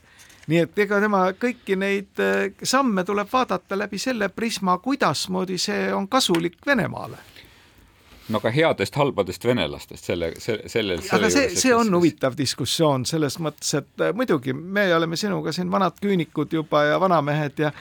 [0.51, 5.93] Nii et ega tema kõiki neid äh, samme tuleb vaadata läbi selle prisma, kuidasmoodi see
[5.95, 7.30] on kasulik Venemaale
[8.31, 11.03] no aga headest halbadest venelastest selle, selle, sellel.
[11.17, 15.71] aga see, see on huvitav diskussioon selles mõttes, et äh, muidugi me oleme sinuga siin
[15.73, 17.73] vanad küünikud juba ja vanamehed ja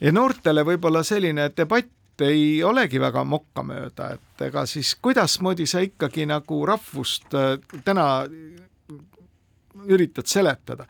[0.00, 6.28] ja noortele võib-olla selline debatt ei olegi väga mokkamööda, et ega siis kuidasmoodi sa ikkagi
[6.30, 8.08] nagu rahvust äh, täna
[9.84, 10.86] üritad seletada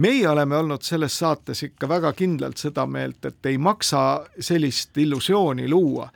[0.00, 5.68] meie oleme olnud selles saates ikka väga kindlalt seda meelt, et ei maksa sellist illusiooni
[5.68, 6.08] luua,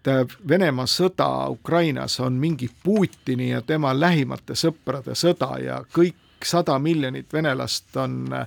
[0.00, 6.16] et äh, Venemaa sõda Ukrainas on mingi Putini ja tema lähimate sõprade sõda ja kõik
[6.44, 8.46] sada miljonit venelast on äh,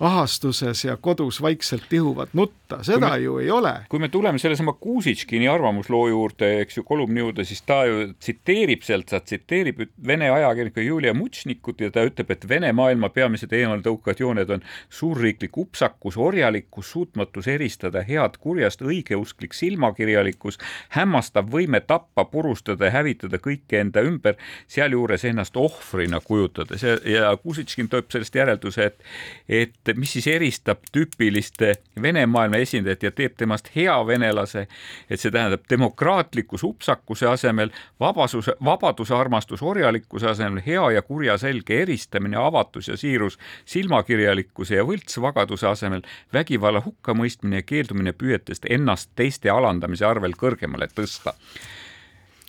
[0.00, 3.72] ahastuses ja kodus vaikselt tihuvad nutta, seda me, ju ei ole.
[3.88, 8.82] kui me tuleme sellesama Kuusitškini arvamusloo juurde, eks ju, kolumni juurde, siis ta ju tsiteerib
[8.82, 14.20] sealt, ta tsiteerib Vene ajakirjanikku Julia Mutšnikut ja ta ütleb, et Vene maailma peamised eemaletõukavad
[14.20, 20.58] jooned on suurriiklik upsakus, orjalikkus, suutmatus eristada head kurjast, õigeusklik silmakirjalikkus,
[20.96, 27.33] hämmastav võime tappa, purustada ja hävitada kõike enda ümber, sealjuures ennast ohvrina kujutades ja, ja
[27.36, 29.04] Kusitškin teeb sellest järelduse, et,
[29.48, 34.66] et mis siis eristab tüüpiliste Vene maailma esindajat ja teeb temast hea venelase,
[35.08, 37.70] et see tähendab demokraatliku supsakuse asemel
[38.00, 43.38] vabasuse, vabaduse armastus orjalikkuse asemel hea ja kurja selge eristamine, avatus ja siirus
[43.70, 51.34] silmakirjalikkuse ja võltsvagaduse asemel vägivalla hukkamõistmine ja keeldumine püüetest ennast teiste alandamise arvel kõrgemale tõsta.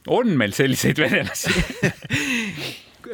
[0.08, 1.50] On meil selliseid venelasi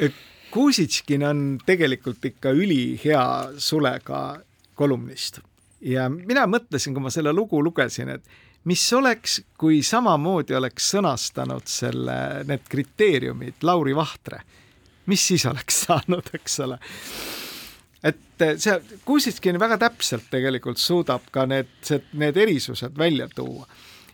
[0.52, 3.24] Kuusitškin on tegelikult ikka ülihea
[3.56, 4.40] sulega
[4.74, 5.38] kolumnist.
[5.80, 8.26] Ja mina mõtlesin, kui ma selle lugu lugesin, et
[8.68, 12.16] mis oleks, kui samamoodi oleks sõnastanud selle,
[12.48, 14.42] need kriteeriumid Lauri Vahtre,
[15.08, 16.78] mis siis oleks saanud, eks ole.
[18.04, 21.72] et see Kuusitškin väga täpselt tegelikult suudab ka need,
[22.12, 23.66] need erisused välja tuua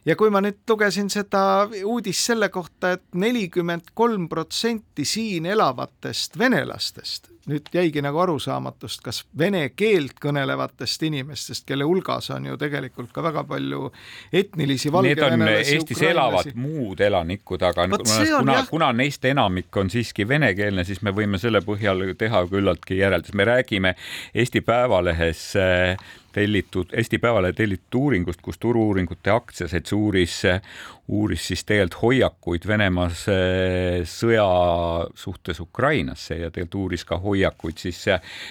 [0.09, 1.43] ja kui ma nüüd lugesin seda
[1.85, 9.03] uudist selle kohta et, et nelikümmend kolm protsenti siin elavatest venelastest, nüüd jäigi nagu arusaamatust,
[9.05, 13.91] kas vene keelt kõnelevatest inimestest, kelle hulgas on ju tegelikult ka väga palju
[14.33, 20.27] etnilisi Need on Eestis elavad muud elanikud, aga Võt, kuna, kuna neist enamik on siiski
[20.29, 23.95] venekeelne, siis me võime selle põhjal teha küllaltki järeldus, me räägime
[24.35, 30.43] Eesti Päevalehes äh, tellitud, Eesti Päevalehe tellitud uuringust, kus Turu-uuringute aktsiaselts uuris,
[31.09, 33.09] uuris siis tegelikult hoiakuid Venemaa
[34.05, 34.47] sõja
[35.17, 38.03] suhtes Ukrainasse ja tegelikult uuris ka hoiakuid siis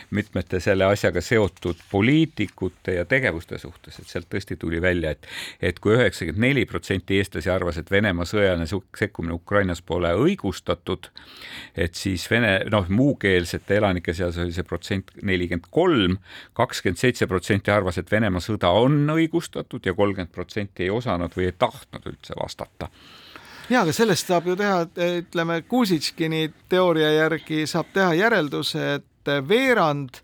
[0.10, 5.28] mitmete selle asjaga seotud poliitikute ja tegevuste suhtes, et sealt tõesti tuli välja, et
[5.62, 11.12] et kui üheksakümmend neli protsenti eestlasi arvas, et Venemaa sõjaline sekkumine Ukrainas pole õigustatud,
[11.78, 16.17] et siis Vene, noh, muukeelsete elanike seas oli see protsent nelikümmend kolm,
[16.58, 21.52] kakskümmend seitse protsenti arvas, et Venemaa sõda on õigustatud ja kolmkümmend protsenti ei osanud või
[21.52, 22.46] ei tahtnud üldse vastata
[23.69, 24.86] ja, aga sellest saab ju teha,
[25.19, 30.21] ütleme Kuusitškini teooria järgi saab teha järelduse, et veerand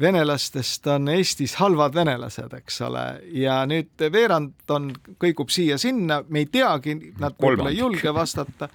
[0.00, 3.02] venelastest on Eestis halvad venelased, eks ole,
[3.36, 4.88] ja nüüd veerand on,
[5.20, 8.70] kõigub siia-sinna, me ei teagi, nad võib-olla ei julge vastata.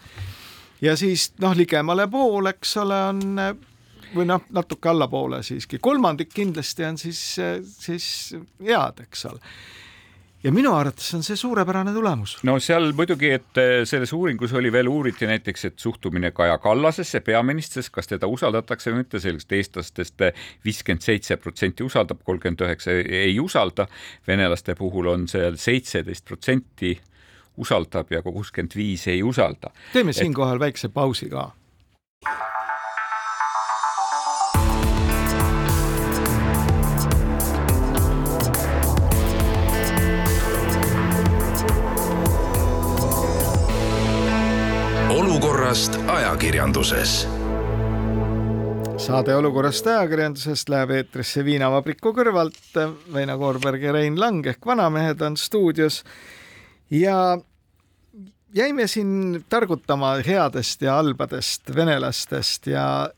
[0.81, 3.23] ja siis noh, ligemale pool, eks ole, on
[4.13, 7.23] või noh, natuke allapoole siiski, kolmandik kindlasti on siis,
[7.65, 8.07] siis
[8.61, 9.41] head, eks ole
[10.43, 12.37] ja minu arvates on see suurepärane tulemus.
[12.47, 17.21] no seal muidugi, et eh, selles uuringus oli veel uuriti näiteks, et suhtumine Kaja Kallasesse,
[17.25, 20.27] peaministrisse, kas teda usaldatakse või mitte, sellist eestlastest
[20.65, 23.87] viiskümmend seitse protsenti usaldab, kolmkümmend üheksa ei usalda.
[24.27, 26.97] venelaste puhul on seal seitseteist protsenti
[27.57, 29.71] usaldab ja kuuskümmend viis ei usalda.
[29.93, 31.51] teeme siinkohal väikse pausi ka
[45.67, 47.27] olukorrast ajakirjanduses.
[48.97, 52.77] saade Olukorrast ajakirjandusest läheb eetrisse Viinavabriku kõrvalt.
[53.11, 56.05] Väino Koorberg ja Rein Lang ehk Vanamehed on stuudios
[56.89, 57.37] ja
[58.55, 63.09] jäime siin targutama headest ja halbadest venelastest ja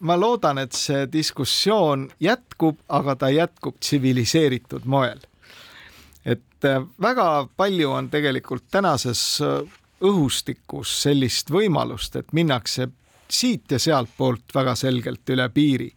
[0.00, 5.22] ma loodan, et see diskussioon jätkub, aga ta jätkub tsiviliseeritud moel.
[6.24, 9.38] et väga palju on tegelikult tänases
[10.02, 12.88] õhustikus sellist võimalust, et minnakse
[13.30, 15.90] siit ja sealtpoolt väga selgelt üle piiri.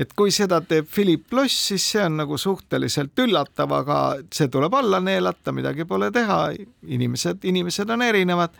[0.00, 3.98] et kui seda teeb Philip Loss, siis see on nagu suhteliselt üllatav, aga
[4.32, 6.52] see tuleb alla neelata, midagi pole teha,
[6.86, 8.56] inimesed, inimesed on erinevad.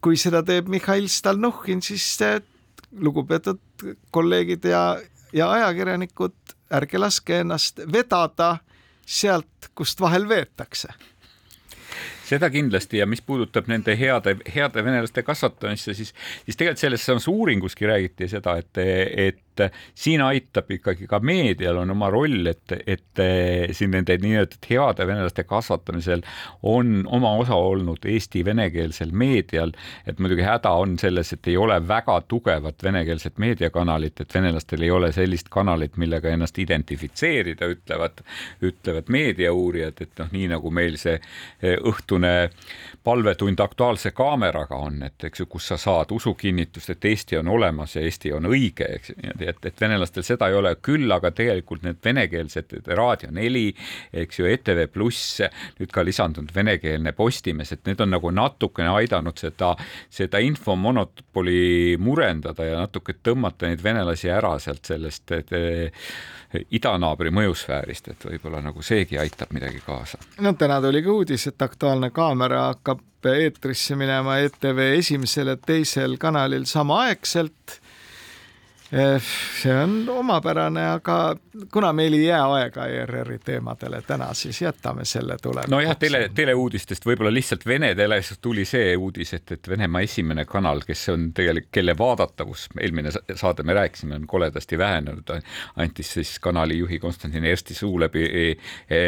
[0.00, 2.18] kui seda teeb Mihhail Stalnuhhin, siis
[2.92, 3.58] lugupeetud
[4.10, 5.00] kolleegid ja,
[5.32, 6.36] ja ajakirjanikud,
[6.70, 8.58] ärge laske ennast vedada
[9.06, 10.88] sealt, kust vahel veetakse
[12.26, 13.00] seda kindlasti.
[13.00, 16.12] Ja mis puudutab nende heade, heade venelaste kasvatamisse, siis,
[16.44, 18.82] siis tegelikult selles samas uuringuski räägiti seda, et,
[19.28, 19.42] et
[19.94, 23.22] siin aitab ikkagi ka meedial on oma roll, et, et
[23.76, 26.24] siin nende nii-öelda heade venelaste kasvatamisel
[26.62, 29.72] on oma osa olnud Eesti venekeelsel meedial,
[30.06, 34.90] et muidugi häda on selles, et ei ole väga tugevat venekeelset meediakanalit, et venelastel ei
[34.90, 38.24] ole sellist kanalit, millega ennast identifitseerida, ütlevad,
[38.64, 41.18] ütlevad meediauurijad, et noh, nii nagu meil see
[41.62, 42.50] õhtu õhtune
[43.04, 47.96] palvetund Aktuaalse kaameraga on, et eks ju, kus sa saad usukinnitust, et Eesti on olemas
[47.96, 49.16] ja Eesti on õige, eks ju,
[49.46, 53.74] niimoodi, et, et venelastel seda ei ole, küll aga tegelikult need venekeelsed Raadio neli,
[54.12, 55.40] eks ju, ETV Pluss,
[55.78, 59.74] nüüd ka lisandunud venekeelne Postimees, et need on nagu natukene aidanud seda,
[60.10, 65.52] seda infomonopoli murendada ja natuke tõmmata neid venelasi ära sealt sellest et,
[66.70, 70.18] idanaabri mõjusfäärist, et võib-olla nagu seegi aitab midagi kaasa.
[70.40, 76.14] no täna tuli ka uudis, et Aktuaalne kaamera hakkab eetrisse minema ETV esimesel ja teisel
[76.22, 77.85] kanalil samaaegselt Eh,
[78.90, 81.36] see on omapärane, aga
[81.72, 85.66] kuna meil ei jää aega ERR-i teemadele täna, siis jätame selle tulema.
[85.70, 90.82] nojah, tele, teleuudistest võib-olla lihtsalt Vene teles tuli see uudis, et, et Venemaa esimene kanal,
[90.86, 95.32] kes on tegelikult, kelle vaadatavus, eelmine saade me rääkisime, on koledasti vähenenud,
[95.76, 98.46] andis siis kanali juhi Konstantin Ersti suu läbi e,
[98.90, 99.00] e,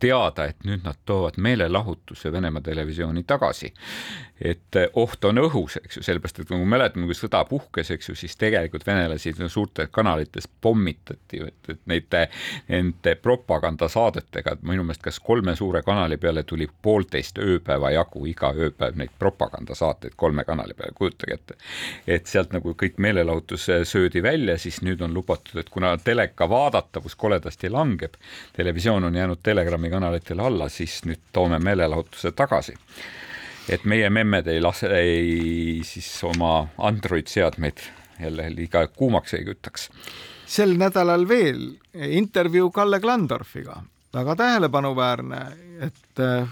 [0.00, 3.72] teada, et nüüd nad toovad meelelahutuse Venemaa televisiooni tagasi.
[4.44, 8.08] et oht on õhus, eks ju, sellepärast et kui me mäletame, kui sõda puhkes, eks
[8.08, 12.18] ju, siis tegelikult venelased siin suurtes kanalites pommitati, et, et neid,
[12.68, 18.52] nende propagandasaadetega, et minu meelest kas kolme suure kanali peale tuli poolteist ööpäeva jagu iga
[18.54, 21.58] ööpäev neid propagandasaateid kolme kanali peale, kujutage ette.
[22.06, 27.14] et sealt nagu kõik meelelahutus söödi välja, siis nüüd on lubatud, et kuna teleka vaadatavus
[27.14, 28.16] koledasti langeb,
[28.56, 32.74] televisioon on jäänud Telegrami kanalitele alla, siis nüüd toome meelelahutuse tagasi
[33.68, 37.80] et meie memmed ei lase, ei siis oma Android seadmeid
[38.20, 39.90] jälle liiga kuumaks ei kütaks.
[40.46, 43.78] Sel nädalal veel intervjuu Kalle Klandorfiga,
[44.14, 45.40] väga tähelepanuväärne,
[45.86, 46.48] et äh,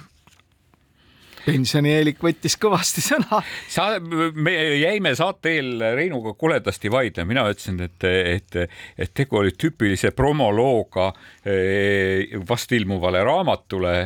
[1.47, 3.43] pensionieelik võttis kõvasti sõna.
[3.70, 8.59] sa, me jäime saate eel Reinuga koledasti vaidlema, mina ütlesin, et, et,
[8.99, 11.11] et tegu oli tüüpilise promolooga
[11.45, 13.97] eh, vast ilmuvale raamatule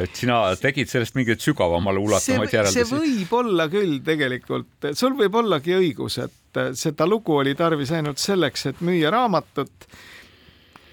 [0.00, 2.82] et sina tegid sellest mingeid sügavamale ulatuvaid järeldusi.
[2.82, 8.22] see võib olla küll tegelikult, sul võib ollagi õigus, et seda lugu oli tarvis ainult
[8.22, 9.88] selleks, et müüa raamatut.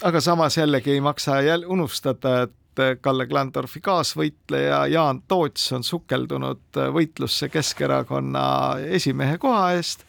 [0.03, 2.57] aga samas jällegi ei maksa jälle unustada, et
[3.01, 8.43] Kalle Klandorfi kaasvõitleja Jaan Toots on sukeldunud võitlusse Keskerakonna
[8.95, 10.05] esimehe koha eest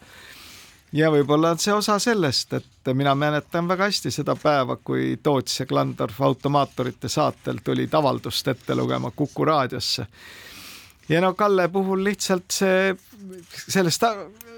[0.93, 5.59] ja võib-olla on see osa sellest, et mina mäletan väga hästi seda päeva, kui Toots
[5.59, 10.05] ja Klandorf automaatorite saatel tulid avaldust ette lugema Kuku raadiosse.
[11.09, 12.95] ja no Kalle puhul lihtsalt see,
[13.67, 14.03] sellest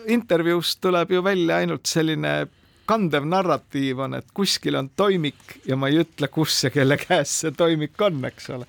[0.08, 2.48] intervjuust tuleb ju välja ainult selline
[2.86, 7.40] kandev narratiiv on, et kuskil on toimik ja ma ei ütle, kus ja kelle käes
[7.42, 8.68] see toimik on, eks ole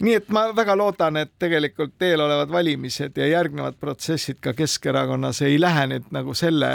[0.00, 5.60] nii et ma väga loodan, et tegelikult eelolevad valimised ja järgnevad protsessid ka Keskerakonnas ei
[5.60, 6.70] lähe nüüd nagu selle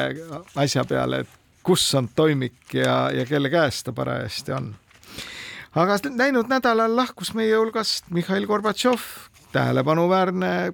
[0.55, 4.75] asja peale, et kus on toimik ja, ja kelle käes ta parajasti on.
[5.75, 9.01] aga läinud nädalal lahkus meie hulgast Mihhail Gorbatšov,
[9.51, 10.73] tähelepanuväärne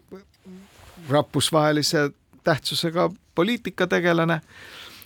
[1.09, 2.09] rahvusvahelise
[2.43, 4.41] tähtsusega poliitikategelane.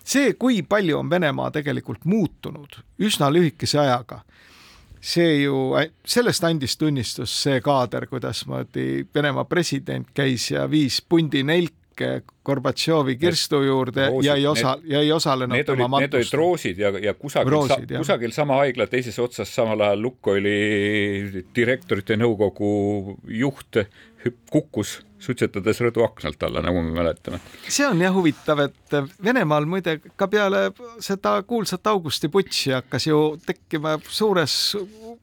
[0.03, 4.21] see, kui palju on Venemaa tegelikult muutunud üsna lühikese ajaga
[5.05, 5.55] see ju,
[6.07, 13.61] sellest andis tunnistust see kaader, kuidasmoodi Venemaa president käis ja viis pundi nelke Gorbatšovi kirstu
[13.63, 16.11] juurde roosid, ja ei osa, ja ei osalenud need tema matust.
[16.11, 20.03] Need olid roosid ja, ja kusagil, roosid, sa, kusagil sama haigla teises otsas samal ajal
[20.07, 23.79] Lukoili direktorite nõukogu juht
[24.51, 27.41] kukkus suitsetades rõduaknalt alla, nagu me mäletame.
[27.67, 30.69] see on jah huvitav, et Venemaal muide ka peale
[31.03, 34.75] seda kuulsat augustiputši hakkas ju tekkima suures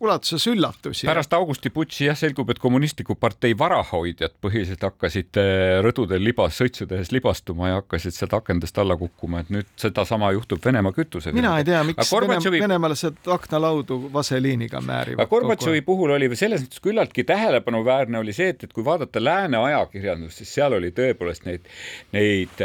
[0.03, 1.07] ulatuses üllatusi.
[1.07, 7.13] pärast augustiputši jah, selgub, et kommunistliku partei varahoidjad põhiliselt hakkasid eh, rõdudel libas, sõitsu tehes
[7.15, 11.35] libastuma ja hakkasid sealt akendest alla kukkuma, et nüüd sedasama juhtub Venemaa kütusega.
[11.37, 12.63] mina ei tea, miks Gorbatšovi...
[12.65, 15.31] venemeelsed aknalaudu vaseliiniga määrivad.
[15.31, 19.61] Gorbatšovi puhul oli selles mõttes küllaltki tähelepanuväärne oli see, et, et kui vaadata lääne
[19.93, 21.69] ajakirjandust, siis seal oli tõepoolest neid,
[22.13, 22.65] neid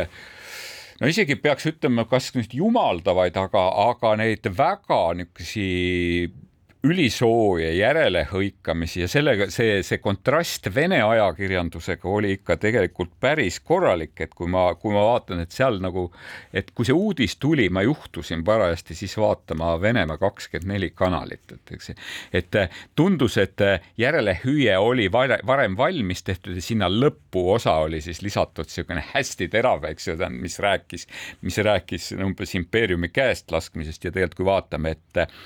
[1.01, 6.43] no isegi peaks ütlema, kas nüüd jumaldavaid, aga, aga neid väga niisuguseid
[6.85, 14.35] ülisooja järelehõikamisi ja sellega see, see kontrast Vene ajakirjandusega oli ikka tegelikult päris korralik, et
[14.37, 16.07] kui ma, kui ma vaatan, et seal nagu,
[16.53, 21.73] et kui see uudis tuli, ma juhtusin parajasti siis vaatama Venemaa kakskümmend neli kanalit, et
[21.77, 21.91] eks,
[22.37, 22.59] et
[22.95, 23.65] tundus, et
[23.97, 30.11] järelehüüe oli varem valmis tehtud ja sinna lõpuosa oli siis lisatud niisugune hästi terav, eks
[30.11, 31.07] ju, mis rääkis,
[31.41, 35.37] mis rääkis umbes impeeriumi käest laskmisest ja tegelikult kui vaatame, et,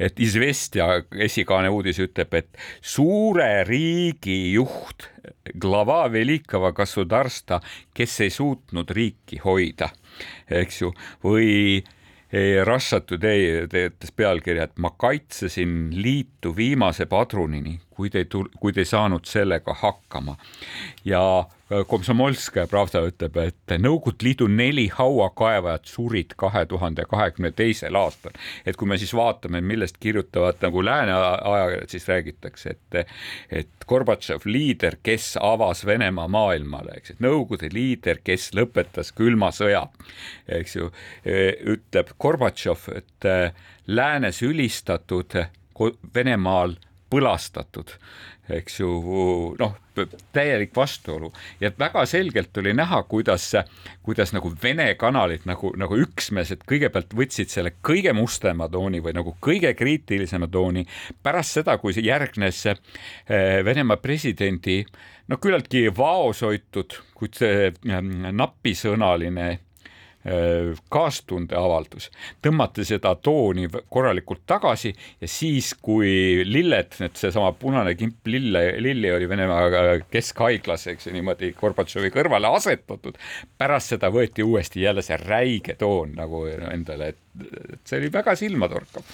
[0.00, 0.79] et Izvestja
[1.26, 5.08] esikaane uudis ütleb, et suure riigi juht,
[5.60, 7.60] glava velikava gasudarsta,
[7.94, 9.90] kes ei suutnud riiki hoida,
[10.50, 10.92] eks ju,
[11.24, 18.50] või eh, Russia Today teetas pealkirja, et ma kaitsesin liitu viimase padrunini, kuid ei tul-,
[18.60, 20.36] kuid ei saanud sellega hakkama.
[21.04, 21.22] ja
[21.70, 28.34] Komsomolskaja Pravda ütleb, et Nõukogude Liidu neli hauakaevajat surid kahe tuhande kahekümne teisel aastal.
[28.66, 33.14] et kui me siis vaatame, millest kirjutavad nagu lääne ajakirjad, siis räägitakse, et,
[33.50, 39.86] et Gorbatšov, liider, kes avas Venemaa maailmale, eks, et Nõukogude liider, kes lõpetas külma sõja,
[40.48, 40.90] eks ju,
[41.76, 43.30] ütleb Gorbatšov, et
[43.86, 45.38] läänes ülistatud
[46.14, 46.74] Venemaal
[47.10, 47.96] põlastatud
[48.54, 48.90] eks ju,
[49.58, 49.76] noh,
[50.34, 51.30] täielik vastuolu.
[51.60, 53.50] Ja väga selgelt oli näha, kuidas,
[54.02, 59.36] kuidas nagu Vene kanalid nagu, nagu üksmeelselt kõigepealt võtsid selle kõige mustema tooni või nagu
[59.42, 60.86] kõige kriitilisema tooni.
[61.22, 62.78] Pärast seda, kui järgnes eh,
[63.64, 64.82] Venemaa presidendi
[65.28, 69.50] no küllaltki vaoshoitud, kuid mm, napisõnaline
[70.92, 72.10] kaastundeavaldus,
[72.44, 79.14] tõmmati seda tooni korralikult tagasi ja siis, kui lilled, need seesama punane kimp lille, lilli
[79.16, 83.16] oli Venemaa keskhaiglas, eks ju, niimoodi Gorbatšovi kõrvale asetatud,
[83.58, 89.06] pärast seda võeti uuesti jälle see räige toon nagu endale, et see oli väga silmatorkav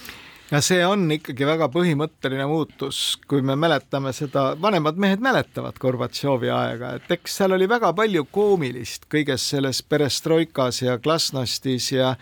[0.50, 6.52] ja see on ikkagi väga põhimõtteline muutus, kui me mäletame seda, vanemad mehed mäletavad Gorbatšovi
[6.54, 12.14] aega, et eks seal oli väga palju koomilist kõiges selles perestroikas ja glasnostis ja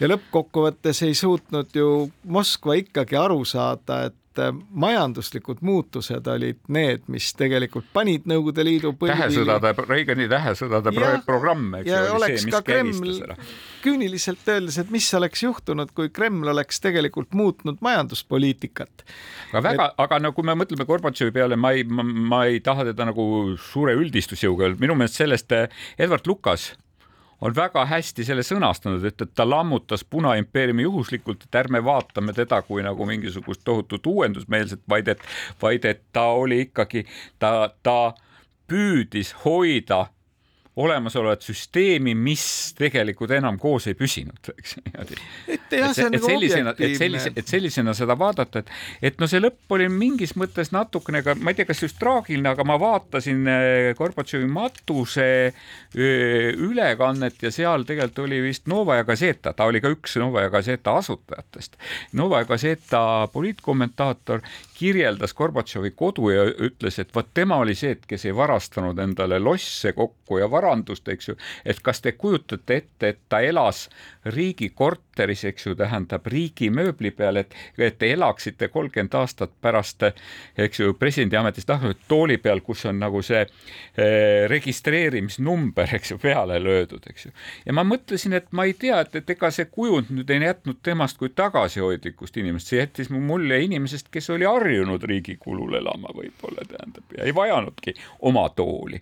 [0.00, 6.58] ja lõppkokkuvõttes ei suutnud ju Moskva ikkagi aru saada, et et äh, majanduslikud muutused olid
[6.72, 12.48] need, mis tegelikult panid Nõukogude Liidu tähesõdade, Reagani tähesõdade ja, programm, eks ju, oli see,
[12.50, 13.34] mis Kreml,
[13.84, 19.06] küüniliselt öeldes, et mis oleks juhtunud, kui Kreml oleks tegelikult muutnud majanduspoliitikat.
[19.52, 22.90] aga väga et..., aga no kui me mõtleme Gorbatšovi peale, ma ei, ma ei taha
[22.92, 23.28] teda nagu
[23.60, 26.72] suure üldistusjõuga öelda, minu meelest sellest äh, Edward Lukas
[27.40, 32.62] on väga hästi selle sõnastanud, et, et ta lammutas Punaimpeeriumi juhuslikult, et ärme vaatame teda
[32.62, 35.22] kui nagu mingisugust tohutut uuendusmeelset, vaid et,
[35.62, 37.04] vaid et ta oli ikkagi,
[37.38, 38.14] ta, ta
[38.68, 40.06] püüdis hoida
[40.76, 42.44] olemasolevat süsteemi, mis
[42.76, 45.16] tegelikult enam koos ei püsinud, eks niimoodi.
[45.54, 48.72] et jah, see on nagu sellisena, et sellise, et sellisena seda vaadata, et,
[49.10, 52.52] et no see lõpp oli mingis mõttes natukene ka, ma ei tea, kas just traagiline,
[52.52, 55.28] aga ma vaatasin äh, Gorbatšovi matuse
[55.96, 61.76] ülekannet ja seal tegelikult oli vist Novaja Gazeta, ta oli ka üks Novaja Gazeta asutajatest.
[62.16, 63.02] Novaja Gazeta
[63.32, 64.44] poliitkommentaator
[64.76, 69.38] kirjeldas Gorbatšovi kodu ja ütles, et vot tema oli see, et kes ei varastanud endale
[69.40, 73.86] losse kokku ja varandust, eks ju, et kas te kujutate ette, et ta elas
[74.26, 80.02] riigikorteris, eks ju, tähendab riigi mööbli peal, et, et te elaksite kolmkümmend aastat pärast,
[80.58, 86.18] eks ju, presidendi ametist lahkunud tooli peal, kus on nagu see eh, registreerimisnumber, eks ju,
[86.22, 87.34] peale löödud, eks ju.
[87.66, 90.82] ja ma mõtlesin, et ma ei tea, et, et ega see kujund nüüd ei jätnud
[90.84, 96.12] temast kui tagasihoidlikust inimest, see jättis mu mulje inimesest, kes oli harjunud riigi kulul elama
[96.16, 97.94] võib-olla tähendab ja ei vajanudki
[98.26, 99.00] oma tooli.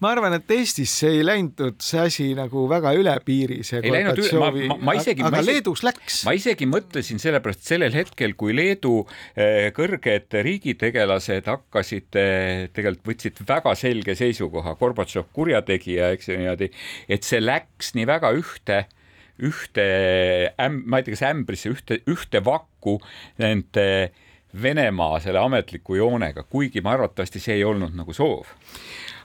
[0.00, 3.92] ma arvan, et Eesti Eestis ei läinud see asi nagu väga üle piiri, see ei
[3.94, 6.22] läinud üle, ma, ma, ma isegi, aga Leedus läks.
[6.26, 9.02] ma isegi mõtlesin sellepärast sellel hetkel, kui Leedu
[9.36, 16.72] eh, kõrged riigitegelased hakkasid eh,, tegelikult võtsid väga selge seisukoha, Gorbatšov kurjategija, eks ju niimoodi,
[17.06, 18.82] et see läks nii väga ühte
[19.42, 19.86] ühte
[20.60, 22.98] äm-, ma ei tea, kas ämbrisse, ühte, ühte vakku
[23.42, 23.86] nende
[24.52, 28.50] Venemaa selle ametliku joonega, kuigi ma arvatavasti see ei olnud nagu soov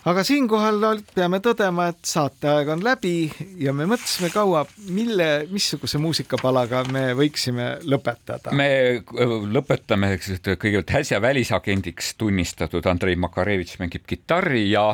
[0.08, 3.30] aga siinkohal peame tõdema, et saateaeg on läbi
[3.62, 8.54] ja me mõtlesime kaua, mille, missuguse muusikapalaga me võiksime lõpetada.
[8.56, 9.04] me
[9.58, 14.90] lõpetame kõigepealt äsja välisagendiks tunnistatud Andrei Makarevitš mängib kitarri ja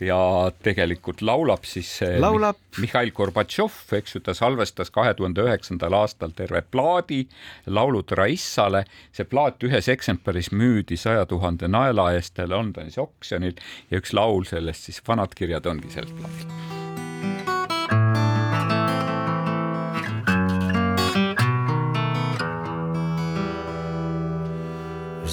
[0.00, 1.88] ja tegelikult laulab siis
[2.20, 2.58] laulab.
[2.80, 7.24] Mihhail Gorbatšov, eks ju, ta salvestas kahe tuhande üheksandal aastal terve plaadi
[7.66, 8.84] Laulud Raissale.
[9.12, 13.56] see plaat ühes eksemplaris müüdi saja tuhande naela eest Londonis oksjonil
[13.90, 16.50] ja üks laul sellest siis, vanad kirjad ongi sellest plaadist.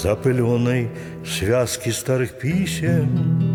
[0.03, 0.89] запыленной
[1.23, 3.46] связки старых писем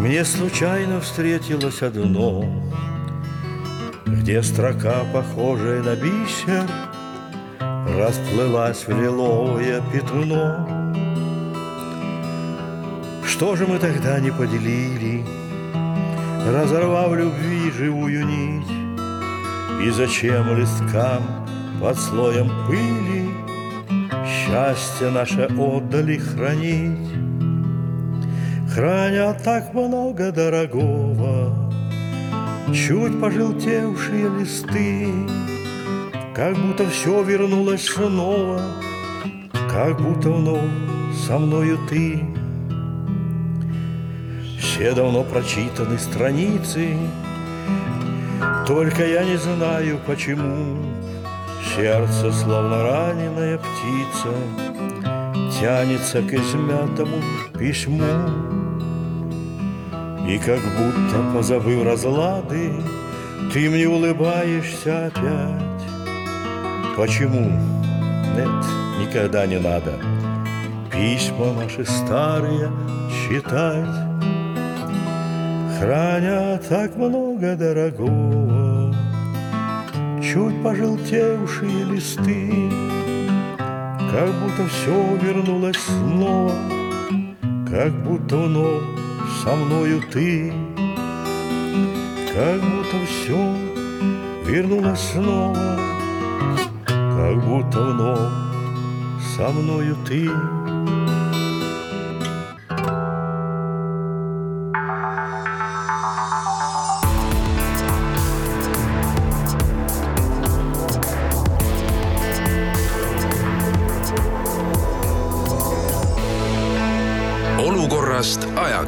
[0.00, 2.42] Мне случайно встретилось одно,
[4.06, 6.66] Где строка, похожая на бисер,
[7.98, 10.94] Расплылась в лиловое пятно.
[13.26, 15.22] Что же мы тогда не поделили,
[16.50, 18.72] Разорвав любви живую нить?
[19.84, 21.46] И зачем листкам
[21.78, 23.28] под слоем пыли
[24.26, 27.29] Счастье наше отдали хранить?
[28.74, 31.72] Хранят так много дорогого.
[32.72, 35.08] Чуть пожелтевшие листы
[36.32, 38.60] Как будто все вернулось снова
[39.68, 40.70] Как будто вновь
[41.26, 42.22] со мною ты.
[44.60, 46.96] Все давно прочитаны страницы
[48.68, 50.76] Только я не знаю почему.
[51.74, 54.32] Сердце, словно раненая птица
[55.60, 57.20] Тянется к измятому
[57.58, 58.59] письму
[60.30, 62.72] и как будто позабыв разлады,
[63.52, 65.82] Ты мне улыбаешься опять.
[66.96, 67.50] Почему?
[68.36, 68.64] Нет,
[69.00, 69.92] никогда не надо
[70.92, 72.70] Письма наши старые
[73.10, 73.96] читать.
[75.78, 78.94] Храня так много дорогого,
[80.22, 82.70] Чуть пожелтевшие листы,
[83.58, 86.54] Как будто все вернулось снова,
[87.68, 88.99] Как будто вновь
[89.42, 90.52] со мною ты,
[92.34, 93.56] как будто все
[94.44, 95.78] вернулось снова,
[96.86, 98.32] как будто вновь
[99.36, 100.30] со мною ты.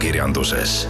[0.02, 0.88] Ajakirjanduses